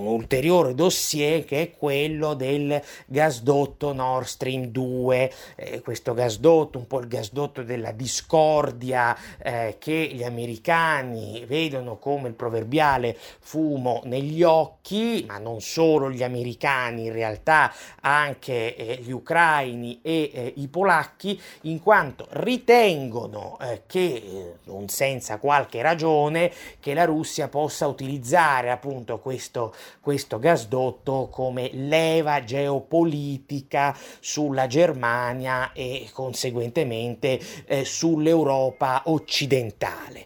ulteriore 0.09 0.73
dossier 0.73 1.45
che 1.45 1.61
è 1.61 1.71
quello 1.71 2.33
del 2.33 2.81
gasdotto 3.05 3.93
Nord 3.93 4.25
Stream 4.25 4.65
2, 4.65 5.31
eh, 5.55 5.81
questo 5.81 6.13
gasdotto, 6.13 6.77
un 6.77 6.87
po' 6.87 6.99
il 6.99 7.07
gasdotto 7.07 7.63
della 7.63 7.91
discordia 7.91 9.15
eh, 9.37 9.75
che 9.79 10.09
gli 10.11 10.23
americani 10.23 11.43
vedono 11.47 11.97
come 11.97 12.27
il 12.27 12.33
proverbiale 12.33 13.15
fumo 13.39 14.01
negli 14.05 14.43
occhi, 14.43 15.23
ma 15.27 15.37
non 15.37 15.61
solo 15.61 16.09
gli 16.09 16.23
americani, 16.23 17.05
in 17.05 17.13
realtà 17.13 17.71
anche 18.01 18.75
eh, 18.75 18.99
gli 19.01 19.11
ucraini 19.11 19.99
e 20.01 20.31
eh, 20.33 20.53
i 20.57 20.67
polacchi, 20.67 21.39
in 21.61 21.81
quanto 21.81 22.27
ritengono 22.31 23.57
eh, 23.61 23.83
che, 23.85 23.99
eh, 23.99 24.53
non 24.65 24.87
senza 24.89 25.37
qualche 25.37 25.81
ragione, 25.81 26.51
che 26.79 26.93
la 26.93 27.05
Russia 27.05 27.18
possa 27.49 27.87
utilizzare 27.87 28.71
appunto 28.71 29.19
questo 29.19 29.73
questo 30.01 30.39
gasdotto 30.39 31.27
come 31.31 31.69
leva 31.73 32.43
geopolitica 32.43 33.95
sulla 34.19 34.67
Germania 34.67 35.71
e 35.73 36.09
conseguentemente 36.13 37.39
eh, 37.65 37.85
sull'Europa 37.85 39.03
occidentale. 39.05 40.25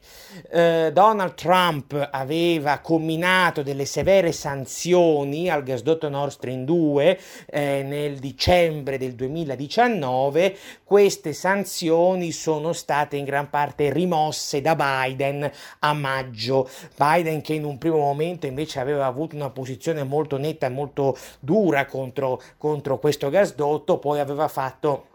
Eh, 0.50 0.92
Donald 0.94 1.36
Trump 1.36 2.10
aveva 2.12 2.80
comminato 2.80 3.62
delle 3.62 3.86
severe 3.86 4.32
sanzioni 4.32 5.50
al 5.50 5.64
gasdotto 5.64 6.10
Nord 6.10 6.32
Stream 6.32 6.66
2 6.66 7.20
eh, 7.48 7.84
nel 7.84 8.18
dicembre 8.18 8.98
del 8.98 9.14
2019, 9.14 10.58
queste 10.94 11.34
sanzioni 11.34 12.32
sono 12.32 12.72
state 12.72 13.18
in 13.18 13.26
gran 13.26 13.50
parte 13.50 13.92
rimosse 13.92 14.62
da 14.62 14.76
Biden 14.76 15.52
a 15.80 15.94
maggio. 15.94 16.70
Biden 16.96 17.42
che 17.42 17.56
in 17.56 17.64
un 17.64 17.80
primo 17.80 17.98
momento 17.98 18.46
invece 18.46 18.80
aveva 18.80 19.08
avuto 19.08 19.36
una 19.36 19.50
posizione 19.50 20.04
molto 20.04 20.38
netta 20.38 20.68
e 20.68 20.70
molto 20.70 21.18
dura 21.40 21.88
contro, 21.88 22.40
contro 22.60 23.00
questo 23.00 23.32
gasdotto, 23.32 23.98
poi 23.98 24.20
aveva 24.20 24.48
fatto 24.48 25.13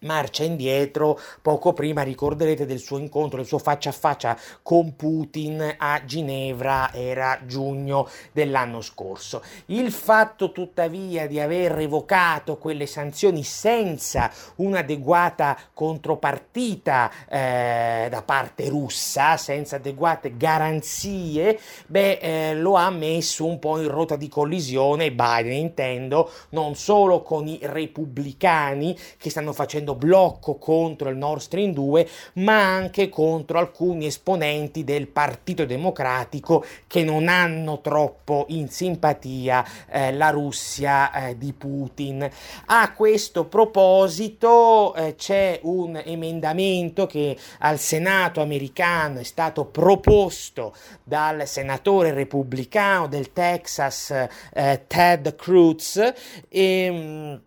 marcia 0.00 0.44
indietro 0.44 1.18
poco 1.40 1.72
prima 1.72 2.02
ricorderete 2.02 2.66
del 2.66 2.78
suo 2.78 2.98
incontro 2.98 3.38
del 3.38 3.46
suo 3.46 3.58
faccia 3.58 3.88
a 3.88 3.92
faccia 3.92 4.38
con 4.62 4.94
Putin 4.94 5.74
a 5.78 6.04
Ginevra 6.04 6.92
era 6.92 7.40
giugno 7.46 8.08
dell'anno 8.32 8.80
scorso. 8.80 9.42
Il 9.66 9.90
fatto 9.90 10.52
tuttavia 10.52 11.26
di 11.26 11.40
aver 11.40 11.72
revocato 11.72 12.58
quelle 12.58 12.86
sanzioni 12.86 13.42
senza 13.42 14.30
un'adeguata 14.56 15.58
contropartita 15.72 17.10
eh, 17.28 18.08
da 18.10 18.22
parte 18.22 18.68
russa 18.68 19.36
senza 19.36 19.76
adeguate 19.76 20.36
garanzie 20.36 21.58
beh 21.86 22.18
eh, 22.18 22.54
lo 22.54 22.74
ha 22.74 22.90
messo 22.90 23.46
un 23.46 23.58
po' 23.58 23.80
in 23.80 23.88
rotta 23.88 24.16
di 24.16 24.28
collisione 24.28 25.12
Biden 25.12 25.52
intendo 25.52 26.30
non 26.50 26.74
solo 26.74 27.22
con 27.22 27.46
i 27.46 27.58
repubblicani 27.62 28.98
che 29.18 29.30
stanno 29.30 29.52
facendo 29.52 29.85
facendo 29.86 29.94
blocco 29.94 30.56
contro 30.56 31.08
il 31.08 31.16
Nord 31.16 31.40
Stream 31.40 31.72
2, 31.72 32.08
ma 32.34 32.74
anche 32.74 33.08
contro 33.08 33.58
alcuni 33.58 34.06
esponenti 34.06 34.82
del 34.82 35.06
Partito 35.06 35.64
Democratico 35.64 36.64
che 36.86 37.04
non 37.04 37.28
hanno 37.28 37.80
troppo 37.80 38.46
in 38.48 38.68
simpatia 38.68 39.64
eh, 39.88 40.12
la 40.12 40.30
Russia 40.30 41.12
eh, 41.12 41.38
di 41.38 41.52
Putin. 41.52 42.28
A 42.66 42.92
questo 42.92 43.44
proposito 43.44 44.94
eh, 44.94 45.14
c'è 45.14 45.60
un 45.62 46.00
emendamento 46.04 47.06
che 47.06 47.36
al 47.60 47.78
Senato 47.78 48.40
americano 48.40 49.20
è 49.20 49.24
stato 49.24 49.66
proposto 49.66 50.74
dal 51.04 51.46
senatore 51.46 52.12
repubblicano 52.12 53.06
del 53.06 53.32
Texas 53.32 54.10
eh, 54.10 54.84
Ted 54.86 55.36
Cruz 55.36 55.96
e 55.96 56.12
ehm, 56.48 57.40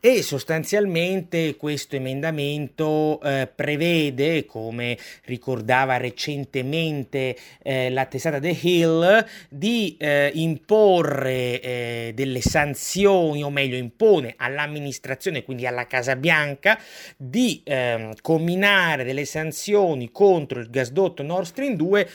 e 0.00 0.22
sostanzialmente 0.22 1.56
questo 1.56 1.96
emendamento 1.96 3.20
eh, 3.20 3.50
prevede, 3.52 4.46
come 4.46 4.96
ricordava 5.24 5.96
recentemente 5.96 7.36
eh, 7.62 7.90
la 7.90 8.06
testata 8.06 8.38
The 8.38 8.56
Hill, 8.60 9.26
di 9.48 9.96
eh, 9.98 10.30
imporre 10.34 11.60
eh, 11.60 12.12
delle 12.14 12.40
sanzioni, 12.40 13.42
o 13.42 13.50
meglio 13.50 13.76
impone 13.76 14.34
all'amministrazione, 14.36 15.42
quindi 15.42 15.66
alla 15.66 15.86
Casa 15.86 16.16
Bianca, 16.16 16.78
di 17.16 17.62
ehm, 17.64 18.14
combinare 18.20 19.04
delle 19.04 19.24
sanzioni 19.24 20.10
contro 20.10 20.60
il 20.60 20.70
gasdotto 20.70 21.22
Nord 21.22 21.46
Stream 21.46 21.74
2 21.74 22.08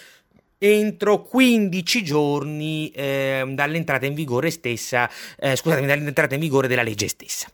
entro 0.66 1.24
15 1.24 2.03
giorni 2.05 2.89
eh, 2.91 3.43
dall'entrata 3.49 4.05
in 4.05 4.14
vigore 4.14 4.49
stessa, 4.49 5.09
eh, 5.38 5.57
scusatemi, 5.57 5.86
dall'entrata 5.86 6.36
in 6.36 6.39
vigore 6.39 6.70
della 6.70 6.84
legge 6.84 7.09
stessa. 7.09 7.49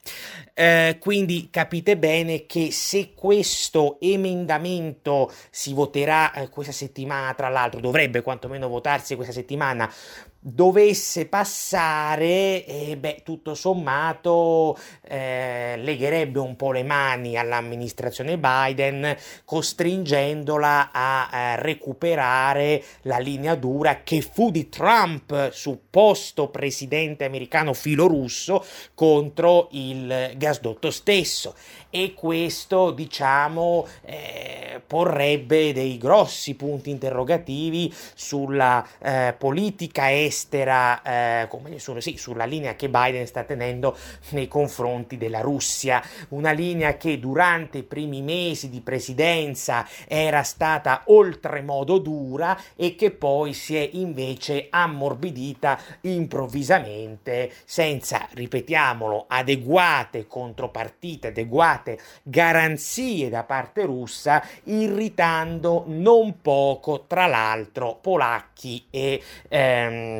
Eh, 0.54 0.98
quindi 1.00 1.48
capite 1.50 1.98
bene 1.98 2.46
che 2.46 2.70
se 2.72 3.14
questo 3.16 3.98
emendamento 4.00 5.32
si 5.50 5.74
voterà 5.74 6.34
eh, 6.34 6.50
questa 6.50 6.72
settimana, 6.72 7.34
tra 7.34 7.50
l'altro 7.50 7.80
dovrebbe 7.80 8.22
quantomeno 8.22 8.68
votarsi 8.68 9.16
questa 9.16 9.34
settimana, 9.34 9.92
dovesse 10.42 11.26
passare, 11.26 12.66
eh, 12.66 12.96
beh, 12.98 13.22
tutto 13.24 13.56
sommato 13.56 14.78
eh, 15.02 15.76
legherebbe 15.78 16.40
un 16.40 16.56
po' 16.56 16.72
le 16.72 16.84
mani 16.84 17.38
all'amministrazione 17.38 18.38
Biden, 18.38 19.16
costringendola 19.44 20.92
a 20.94 21.30
eh, 21.32 21.56
recuperare 21.58 22.82
la 23.02 23.18
linea 23.18 23.56
dura 23.56 24.02
che 24.04 24.22
fu 24.22 24.50
di 24.50 24.70
Trump, 24.70 25.52
supposto 25.52 26.48
presidente 26.48 27.26
americano 27.26 27.74
filorusso, 27.74 28.64
contro 28.94 29.68
il 29.72 30.34
gasdotto 30.38 30.90
stesso. 30.90 31.56
E 31.92 32.14
questo, 32.14 32.92
diciamo, 32.92 33.88
eh, 34.06 34.80
porrebbe 34.86 35.74
dei 35.74 35.98
grossi 35.98 36.54
punti 36.54 36.92
interrogativi 36.92 37.92
sulla 38.14 38.86
eh, 39.02 39.34
politica 39.36 40.12
estera 40.12 40.29
estera, 40.30 41.02
eh, 41.02 41.48
come, 41.48 41.80
su, 41.80 42.00
sì, 42.00 42.16
sulla 42.18 42.46
linea 42.46 42.76
che 42.76 42.90
Biden 42.90 43.26
sta 43.26 43.44
tenendo 43.44 43.98
nei 44.30 44.48
confronti 44.48 45.18
della 45.18 45.42
Russia, 45.42 46.02
una 46.30 46.52
linea 46.52 46.98
che 46.98 47.20
durante 47.20 47.80
i 47.80 47.84
primi 47.84 48.22
mesi 48.22 48.70
di 48.70 48.82
presidenza 48.82 49.86
era 50.08 50.44
stata 50.44 51.04
oltremodo 51.06 51.98
dura 51.98 52.58
e 52.76 52.96
che 52.96 53.12
poi 53.12 53.54
si 53.54 53.76
è 53.76 53.90
invece 53.94 54.68
ammorbidita 54.70 55.80
improvvisamente 56.02 57.52
senza, 57.66 58.28
ripetiamolo, 58.34 59.26
adeguate 59.28 60.28
contropartite, 60.28 61.28
adeguate 61.28 62.00
garanzie 62.24 63.30
da 63.30 63.44
parte 63.44 63.84
russa, 63.86 64.44
irritando 64.66 65.84
non 65.88 66.42
poco, 66.42 67.06
tra 67.08 67.26
l'altro, 67.26 67.98
polacchi 68.00 68.86
e 68.90 69.22
ehm, 69.48 70.19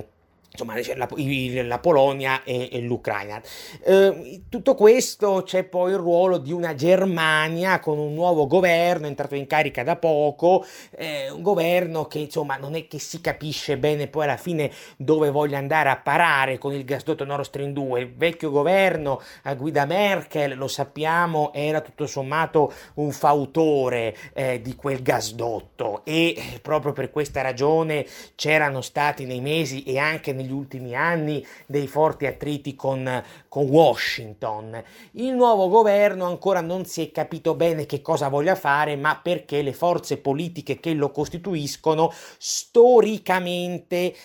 insomma 0.60 0.76
la, 0.96 1.64
la 1.64 1.80
Polonia 1.80 2.44
e, 2.44 2.70
e 2.72 2.82
l'Ucraina. 2.82 3.42
Eh, 3.84 4.44
tutto 4.50 4.76
questo 4.76 5.44
c'è 5.46 5.64
poi 5.64 5.92
il 5.92 5.98
ruolo 5.98 6.38
di 6.38 6.52
una 6.52 6.76
Germania 6.76 7.80
con 7.80 7.98
un 7.98 8.14
nuovo 8.14 8.48
governo 8.48 9.08
entrato 9.08 9.36
in 9.36 9.48
carica 9.48 9.84
da 9.84 9.96
poco, 9.96 10.66
eh, 10.92 11.30
un 11.30 11.42
governo 11.42 12.06
che 12.06 12.20
insomma 12.20 12.58
non 12.58 12.76
è 12.76 12.88
che 12.88 13.00
si 13.00 13.22
capisce 13.22 13.78
bene 13.78 14.08
poi 14.08 14.24
alla 14.24 14.38
fine 14.38 14.72
dove 14.98 15.30
voglia 15.30 15.58
andare 15.58 15.90
a 15.90 15.98
parare 15.98 16.58
con 16.58 16.74
il 16.74 16.84
gasdotto 16.84 17.24
Nord 17.24 17.44
Stream 17.44 17.72
2. 17.72 18.00
Il 18.02 18.14
vecchio 18.16 18.50
governo 18.50 19.22
a 19.44 19.54
guida 19.54 19.86
Merkel, 19.86 20.58
lo 20.58 20.68
sappiamo, 20.68 21.54
era 21.54 21.82
tutto 21.82 22.06
sommato 22.06 22.74
un 22.96 23.12
fautore 23.12 24.16
eh, 24.34 24.62
di 24.62 24.76
quel 24.76 25.02
gasdotto 25.02 26.02
e 26.04 26.60
proprio 26.62 26.92
per 26.92 27.12
questa 27.12 27.42
ragione 27.42 28.06
c'erano 28.36 28.82
stati 28.82 29.26
nei 29.26 29.42
mesi 29.42 29.84
e 29.84 29.98
anche 29.98 30.34
negli 30.34 30.49
ultimi 30.52 30.96
anni 30.96 31.46
dei 31.66 31.88
forti 31.88 32.26
attriti 32.26 32.76
con, 32.76 33.24
con 33.48 33.68
Washington. 33.68 34.82
Il 35.12 35.34
nuovo 35.34 35.70
governo 35.70 36.26
ancora 36.26 36.62
non 36.62 36.86
si 36.86 37.02
è 37.02 37.12
capito 37.12 37.56
bene 37.56 37.86
che 37.86 38.02
cosa 38.02 38.28
voglia 38.30 38.56
fare, 38.56 38.96
ma 38.96 39.20
perché 39.22 39.62
le 39.62 39.74
forze 39.74 40.18
politiche 40.18 40.80
che 40.80 40.94
lo 40.94 41.12
costituiscono 41.12 42.12
storicamente 42.38 44.16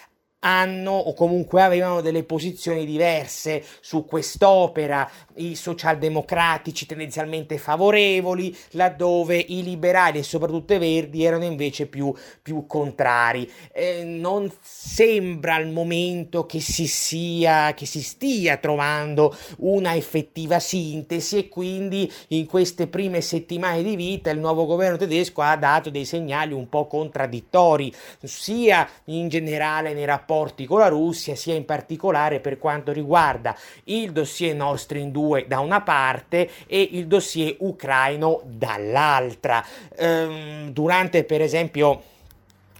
hanno 0.44 0.92
o 0.92 1.14
comunque 1.14 1.62
avevano 1.62 2.00
delle 2.00 2.22
posizioni 2.22 2.84
diverse 2.84 3.64
su 3.80 4.04
quest'opera, 4.04 5.10
i 5.36 5.54
socialdemocratici 5.54 6.86
tendenzialmente 6.86 7.58
favorevoli, 7.58 8.54
laddove 8.72 9.36
i 9.36 9.62
liberali 9.62 10.18
e 10.18 10.22
soprattutto 10.22 10.74
i 10.74 10.78
verdi 10.78 11.24
erano 11.24 11.44
invece 11.44 11.86
più, 11.86 12.14
più 12.42 12.66
contrari. 12.66 13.50
Eh, 13.72 14.04
non 14.04 14.50
sembra 14.60 15.54
al 15.54 15.68
momento 15.68 16.44
che 16.44 16.60
si 16.60 16.86
sia, 16.86 17.72
che 17.74 17.86
si 17.86 18.02
stia 18.02 18.58
trovando 18.58 19.34
una 19.58 19.96
effettiva 19.96 20.58
sintesi 20.58 21.38
e 21.38 21.48
quindi 21.48 22.10
in 22.28 22.46
queste 22.46 22.86
prime 22.86 23.22
settimane 23.22 23.82
di 23.82 23.96
vita 23.96 24.30
il 24.30 24.38
nuovo 24.38 24.66
governo 24.66 24.98
tedesco 24.98 25.40
ha 25.40 25.56
dato 25.56 25.88
dei 25.88 26.04
segnali 26.04 26.52
un 26.52 26.68
po' 26.68 26.86
contraddittori, 26.86 27.92
sia 28.22 28.86
in 29.06 29.28
generale 29.28 29.94
nei 29.94 30.04
rapporti 30.04 30.32
rapporti 30.34 30.66
con 30.66 30.80
la 30.80 30.88
Russia, 30.88 31.36
sia 31.36 31.54
in 31.54 31.64
particolare 31.64 32.40
per 32.40 32.58
quanto 32.58 32.92
riguarda 32.92 33.56
il 33.84 34.10
dossier 34.10 34.54
Nord 34.54 34.78
Stream 34.78 35.10
2 35.10 35.46
da 35.46 35.60
una 35.60 35.80
parte 35.80 36.50
e 36.66 36.88
il 36.92 37.06
dossier 37.06 37.54
ucraino 37.60 38.42
dall'altra. 38.44 39.64
Ehm, 39.96 40.70
durante 40.70 41.22
per 41.24 41.40
esempio 41.40 42.02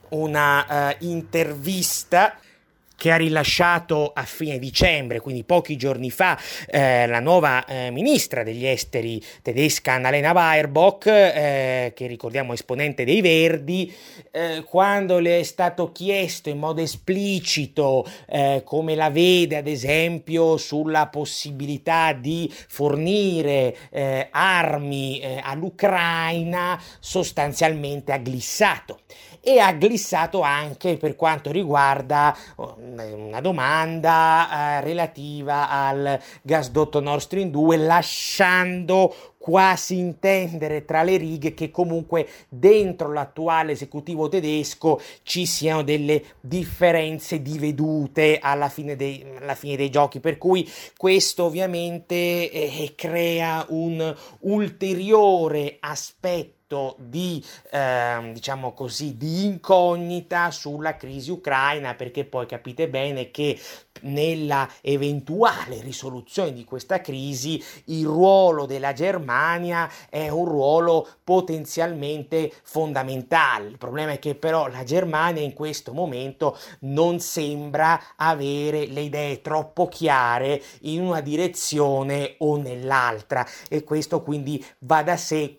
una 0.08 0.90
uh, 0.90 1.04
intervista 1.04 2.36
che 2.96 3.10
ha 3.10 3.16
rilasciato 3.16 4.12
a 4.14 4.22
fine 4.24 4.58
dicembre, 4.58 5.20
quindi 5.20 5.44
pochi 5.44 5.76
giorni 5.76 6.10
fa, 6.10 6.38
eh, 6.66 7.06
la 7.06 7.20
nuova 7.20 7.64
eh, 7.64 7.90
ministra 7.90 8.42
degli 8.42 8.66
esteri 8.66 9.22
tedesca 9.42 9.92
Annalena 9.92 10.32
Baerbock, 10.32 11.06
eh, 11.06 11.92
che 11.94 12.06
ricordiamo 12.06 12.52
esponente 12.52 13.04
dei 13.04 13.20
Verdi, 13.20 13.94
eh, 14.30 14.64
quando 14.66 15.18
le 15.18 15.40
è 15.40 15.42
stato 15.42 15.92
chiesto 15.92 16.48
in 16.48 16.58
modo 16.58 16.80
esplicito 16.80 18.06
eh, 18.26 18.62
come 18.64 18.94
la 18.94 19.10
vede 19.10 19.56
ad 19.56 19.66
esempio 19.66 20.56
sulla 20.56 21.08
possibilità 21.08 22.12
di 22.12 22.52
fornire 22.68 23.76
eh, 23.90 24.28
armi 24.30 25.22
all'Ucraina, 25.42 26.80
sostanzialmente 27.00 28.12
ha 28.12 28.18
glissato 28.18 29.00
e 29.46 29.58
ha 29.58 29.72
glissato 29.74 30.40
anche 30.40 30.96
per 30.96 31.16
quanto 31.16 31.52
riguarda 31.52 32.34
oh, 32.56 32.78
una 32.78 33.42
domanda 33.42 34.78
eh, 34.78 34.80
relativa 34.80 35.68
al 35.68 36.18
gasdotto 36.40 37.00
Nord 37.00 37.20
Stream 37.20 37.50
2 37.50 37.76
lasciando 37.76 39.14
quasi 39.36 39.98
intendere 39.98 40.86
tra 40.86 41.02
le 41.02 41.18
righe 41.18 41.52
che 41.52 41.70
comunque 41.70 42.26
dentro 42.48 43.12
l'attuale 43.12 43.72
esecutivo 43.72 44.30
tedesco 44.30 44.98
ci 45.22 45.44
siano 45.44 45.82
delle 45.82 46.22
differenze 46.40 47.42
di 47.42 47.58
vedute 47.58 48.38
alla 48.40 48.70
fine 48.70 48.96
dei, 48.96 49.22
alla 49.38 49.54
fine 49.54 49.76
dei 49.76 49.90
giochi, 49.90 50.20
per 50.20 50.38
cui 50.38 50.66
questo 50.96 51.44
ovviamente 51.44 52.14
eh, 52.14 52.94
crea 52.96 53.66
un 53.68 54.16
ulteriore 54.40 55.76
aspetto 55.80 56.53
di, 56.98 57.44
eh, 57.70 58.30
diciamo 58.32 58.72
così, 58.72 59.16
di 59.16 59.44
incognita 59.44 60.50
sulla 60.50 60.96
crisi 60.96 61.30
ucraina, 61.30 61.94
perché 61.94 62.24
poi 62.24 62.46
capite 62.46 62.88
bene 62.88 63.30
che 63.30 63.58
nella 64.02 64.68
eventuale 64.80 65.80
risoluzione 65.80 66.52
di 66.52 66.64
questa 66.64 67.00
crisi 67.00 67.62
il 67.86 68.04
ruolo 68.04 68.66
della 68.66 68.92
Germania 68.92 69.88
è 70.10 70.28
un 70.28 70.44
ruolo 70.46 71.06
potenzialmente 71.22 72.52
fondamentale. 72.62 73.68
Il 73.68 73.78
problema 73.78 74.12
è 74.12 74.18
che 74.18 74.34
però 74.34 74.66
la 74.68 74.84
Germania 74.84 75.42
in 75.42 75.52
questo 75.52 75.92
momento 75.92 76.58
non 76.80 77.20
sembra 77.20 78.00
avere 78.16 78.86
le 78.86 79.02
idee 79.02 79.40
troppo 79.40 79.88
chiare 79.88 80.62
in 80.82 81.02
una 81.02 81.20
direzione 81.20 82.34
o 82.38 82.56
nell'altra 82.56 83.46
e 83.68 83.84
questo 83.84 84.22
quindi 84.22 84.64
va 84.80 85.02
da 85.02 85.16
sé 85.16 85.56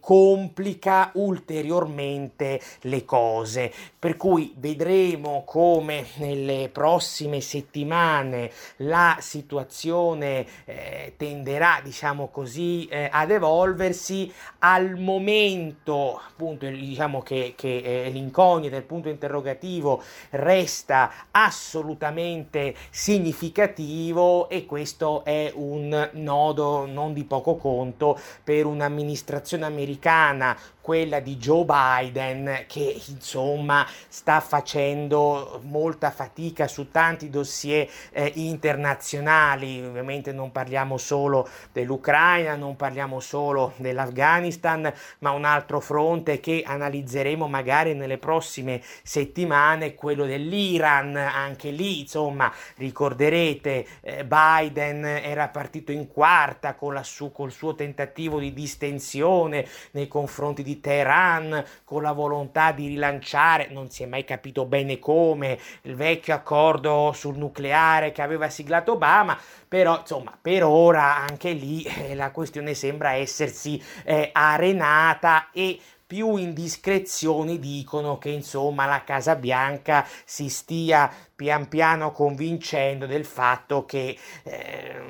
complica 0.96 1.10
ulteriormente 1.14 2.62
le 2.82 3.06
cose. 3.06 3.72
Per 4.00 4.18
cui 4.18 4.54
vedremo 4.58 5.44
come 5.46 6.06
nelle 6.18 6.70
prossime 6.72 7.42
settimane 7.42 8.52
la 8.78 9.18
situazione 9.20 10.46
eh, 10.66 11.14
tenderà 11.18 11.80
diciamo 11.84 12.28
così 12.28 12.86
eh, 12.86 13.10
ad 13.12 13.32
evolversi. 13.32 14.32
Al 14.60 14.98
momento 14.98 16.22
appunto 16.28 16.68
diciamo 16.68 17.22
che, 17.22 17.54
che 17.56 18.06
eh, 18.06 18.10
l'incognita 18.10 18.76
il 18.76 18.84
punto 18.84 19.10
interrogativo 19.10 20.02
resta 20.32 21.12
assolutamente 21.32 22.76
significativo 22.90 24.50
e 24.50 24.66
questo 24.66 25.24
è 25.24 25.52
un 25.56 26.10
nodo 26.14 26.86
non 26.86 27.14
di 27.14 27.24
poco 27.24 27.56
conto 27.56 28.20
per 28.44 28.66
un'amministrazione 28.66 29.66
americana 29.66 30.56
quella 30.86 31.20
di 31.20 31.38
Joe 31.38 31.66
Biden 31.66 32.66
che 32.68 33.02
insomma 33.08 33.88
sta 34.08 34.40
facendo 34.40 35.60
molta 35.64 36.12
fatica 36.12 36.68
su 36.68 36.92
tanti 36.92 37.32
dossier 37.32 37.90
eh, 38.12 38.32
internazionali, 38.36 39.84
ovviamente 39.84 40.32
non 40.32 40.52
parliamo 40.52 41.00
solo 41.00 41.50
dell'Ucraina, 41.72 42.56
non 42.56 42.76
parliamo 42.76 43.20
solo 43.20 43.74
dell'Afghanistan, 43.78 44.94
ma 45.20 45.32
un 45.32 45.44
altro 45.44 45.80
fronte 45.80 46.40
che 46.40 46.62
analizzeremo 46.64 47.48
magari 47.48 47.96
nelle 47.96 48.20
prossime 48.20 48.80
settimane, 49.02 49.96
quello 49.96 50.28
dell'Iran, 50.28 51.16
anche 51.16 51.72
lì 51.72 52.02
insomma 52.02 52.54
ricorderete 52.76 53.88
eh, 54.02 54.24
Biden 54.24 55.04
era 55.04 55.48
partito 55.48 55.92
in 55.92 56.08
quarta 56.08 56.76
con 56.76 56.94
la 56.94 57.02
su, 57.02 57.32
col 57.32 57.52
suo 57.52 57.74
tentativo 57.74 58.38
di 58.38 58.54
distensione 58.54 59.68
nei 59.94 60.08
confronti 60.08 60.62
di 60.62 60.74
Teheran 60.80 61.64
con 61.84 62.02
la 62.02 62.12
volontà 62.12 62.72
di 62.72 62.88
rilanciare, 62.88 63.70
non 63.72 63.90
si 63.90 64.04
è 64.04 64.06
mai 64.06 64.24
capito 64.24 64.66
bene 64.66 65.00
come, 65.00 65.60
il 65.84 65.96
vecchio 65.96 66.34
accordo 66.34 67.12
sul 67.14 67.38
nucleare 67.38 68.12
che 68.12 68.22
aveva 68.22 68.50
siglato 68.50 68.94
Obama, 68.94 69.38
però 69.68 70.00
insomma 70.00 70.38
per 70.40 70.64
ora 70.64 71.18
anche 71.18 71.52
lì 71.52 71.84
eh, 72.10 72.16
la 72.16 72.32
questione 72.32 72.74
sembra 72.74 73.14
essersi 73.14 73.82
eh, 74.04 74.30
arenata 74.32 75.50
e 75.52 75.80
più 76.08 76.36
indiscrezioni 76.36 77.58
dicono 77.58 78.20
che 78.20 78.30
insomma 78.30 78.86
la 78.86 79.04
Casa 79.04 79.36
Bianca 79.36 80.06
si 80.24 80.50
stia 80.50 81.12
pian 81.36 81.68
piano 81.68 82.12
convincendo 82.12 83.06
del 83.06 83.26
fatto 83.26 83.86
che 83.86 84.18
eh, 84.44 85.02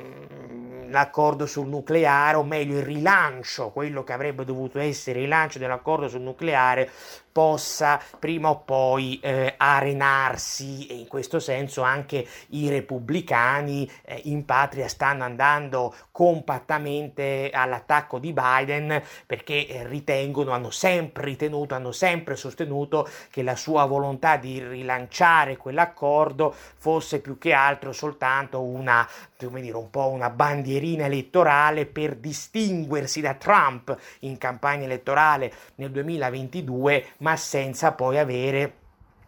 l'accordo 0.89 1.45
sul 1.45 1.67
nucleare, 1.67 2.38
o 2.38 2.43
meglio 2.43 2.78
il 2.78 2.84
rilancio, 2.84 3.69
quello 3.69 4.03
che 4.03 4.13
avrebbe 4.13 4.43
dovuto 4.43 4.80
essere 4.80 5.19
il 5.19 5.26
rilancio 5.26 5.59
dell'accordo 5.59 6.07
sul 6.07 6.21
nucleare, 6.21 6.89
possa 7.32 7.99
prima 8.17 8.49
o 8.49 8.59
poi 8.59 9.19
eh, 9.19 9.55
arenarsi. 9.57 10.88
E 10.88 10.95
in 10.95 11.07
questo 11.07 11.39
senso 11.39 11.82
anche 11.82 12.26
i 12.49 12.69
repubblicani 12.69 13.91
eh, 14.05 14.21
in 14.26 14.45
patria 14.45 14.88
stanno 14.88 15.26
andando 15.26 15.93
compattamente 16.11 17.49
all'attacco 17.51 18.19
di 18.19 18.32
Biden 18.32 19.03
perché 19.26 19.67
eh, 19.67 19.86
ritengono, 19.86 20.51
hanno 20.51 20.69
sempre 20.69 21.26
ritenuto, 21.26 21.76
hanno 21.76 21.91
sempre 21.91 22.38
sostenuto 22.38 23.07
che 23.30 23.43
la 23.43 23.57
sua 23.57 23.84
volontà 23.84 24.38
di 24.38 24.65
rilanciare 24.65 25.57
quell'accordo 25.57 26.14
fosse 26.78 27.20
più 27.20 27.38
che 27.38 27.53
altro 27.53 27.91
soltanto 27.91 28.61
una, 28.61 29.07
come 29.38 29.61
dire, 29.61 29.76
un 29.76 29.89
po' 29.89 30.09
una 30.09 30.30
bandierina 30.30 31.05
elettorale 31.05 31.86
per 31.86 32.16
distinguersi 32.16 33.22
da 33.22 33.34
Trump 33.34 33.97
in 34.20 34.38
campagna 34.38 34.86
elettorale 34.86 35.51
nel 35.76 35.91
2022 35.91 37.05
ma 37.20 37.36
senza 37.36 37.91
poi 37.91 38.18
avere 38.18 38.74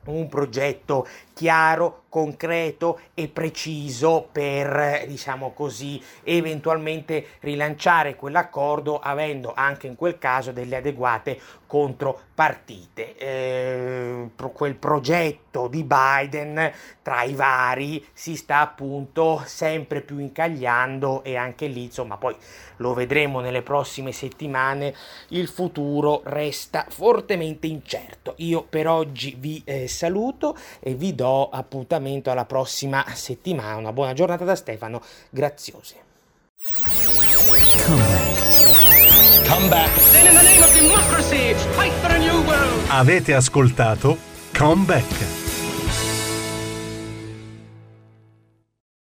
un 0.05 0.27
progetto 0.29 1.07
chiaro, 1.37 2.05
concreto 2.09 2.99
e 3.13 3.27
preciso 3.27 4.27
per, 4.31 5.05
diciamo 5.05 5.51
così, 5.51 6.01
eventualmente 6.23 7.23
rilanciare 7.41 8.15
quell'accordo 8.15 8.97
avendo 8.97 9.53
anche 9.55 9.85
in 9.85 9.95
quel 9.95 10.17
caso 10.17 10.51
delle 10.51 10.77
adeguate 10.77 11.39
contropartite. 11.67 13.17
Eh, 13.17 14.29
quel 14.51 14.75
progetto 14.75 15.67
di 15.67 15.83
Biden 15.83 16.71
tra 17.03 17.21
i 17.21 17.35
vari 17.35 18.03
si 18.13 18.35
sta 18.35 18.61
appunto 18.61 19.43
sempre 19.45 20.01
più 20.01 20.17
incagliando 20.17 21.23
e 21.23 21.35
anche 21.35 21.67
lì, 21.67 21.83
insomma, 21.83 22.17
poi 22.17 22.35
lo 22.77 22.93
vedremo 22.95 23.41
nelle 23.41 23.61
prossime 23.61 24.11
settimane, 24.11 24.95
il 25.29 25.47
futuro 25.47 26.21
resta 26.23 26.85
fortemente 26.89 27.67
incerto. 27.67 28.33
Io 28.37 28.63
per 28.63 28.87
oggi 28.87 29.35
vi 29.37 29.61
eh, 29.65 29.87
saluto 29.87 30.57
e 30.79 30.95
vi 30.95 31.13
do 31.13 31.26
do 31.27 31.49
appuntamento 31.49 32.31
alla 32.31 32.45
prossima 32.45 33.05
settimana. 33.13 33.75
Una 33.75 33.91
buona 33.91 34.13
giornata 34.13 34.45
da 34.45 34.55
Stefano 34.55 35.01
Graziosi. 35.29 35.95
Come 39.47 39.67
back. 39.67 39.91
Avete 42.89 43.33
ascoltato 43.33 44.17
Come 44.53 44.85
Back. 44.85 45.46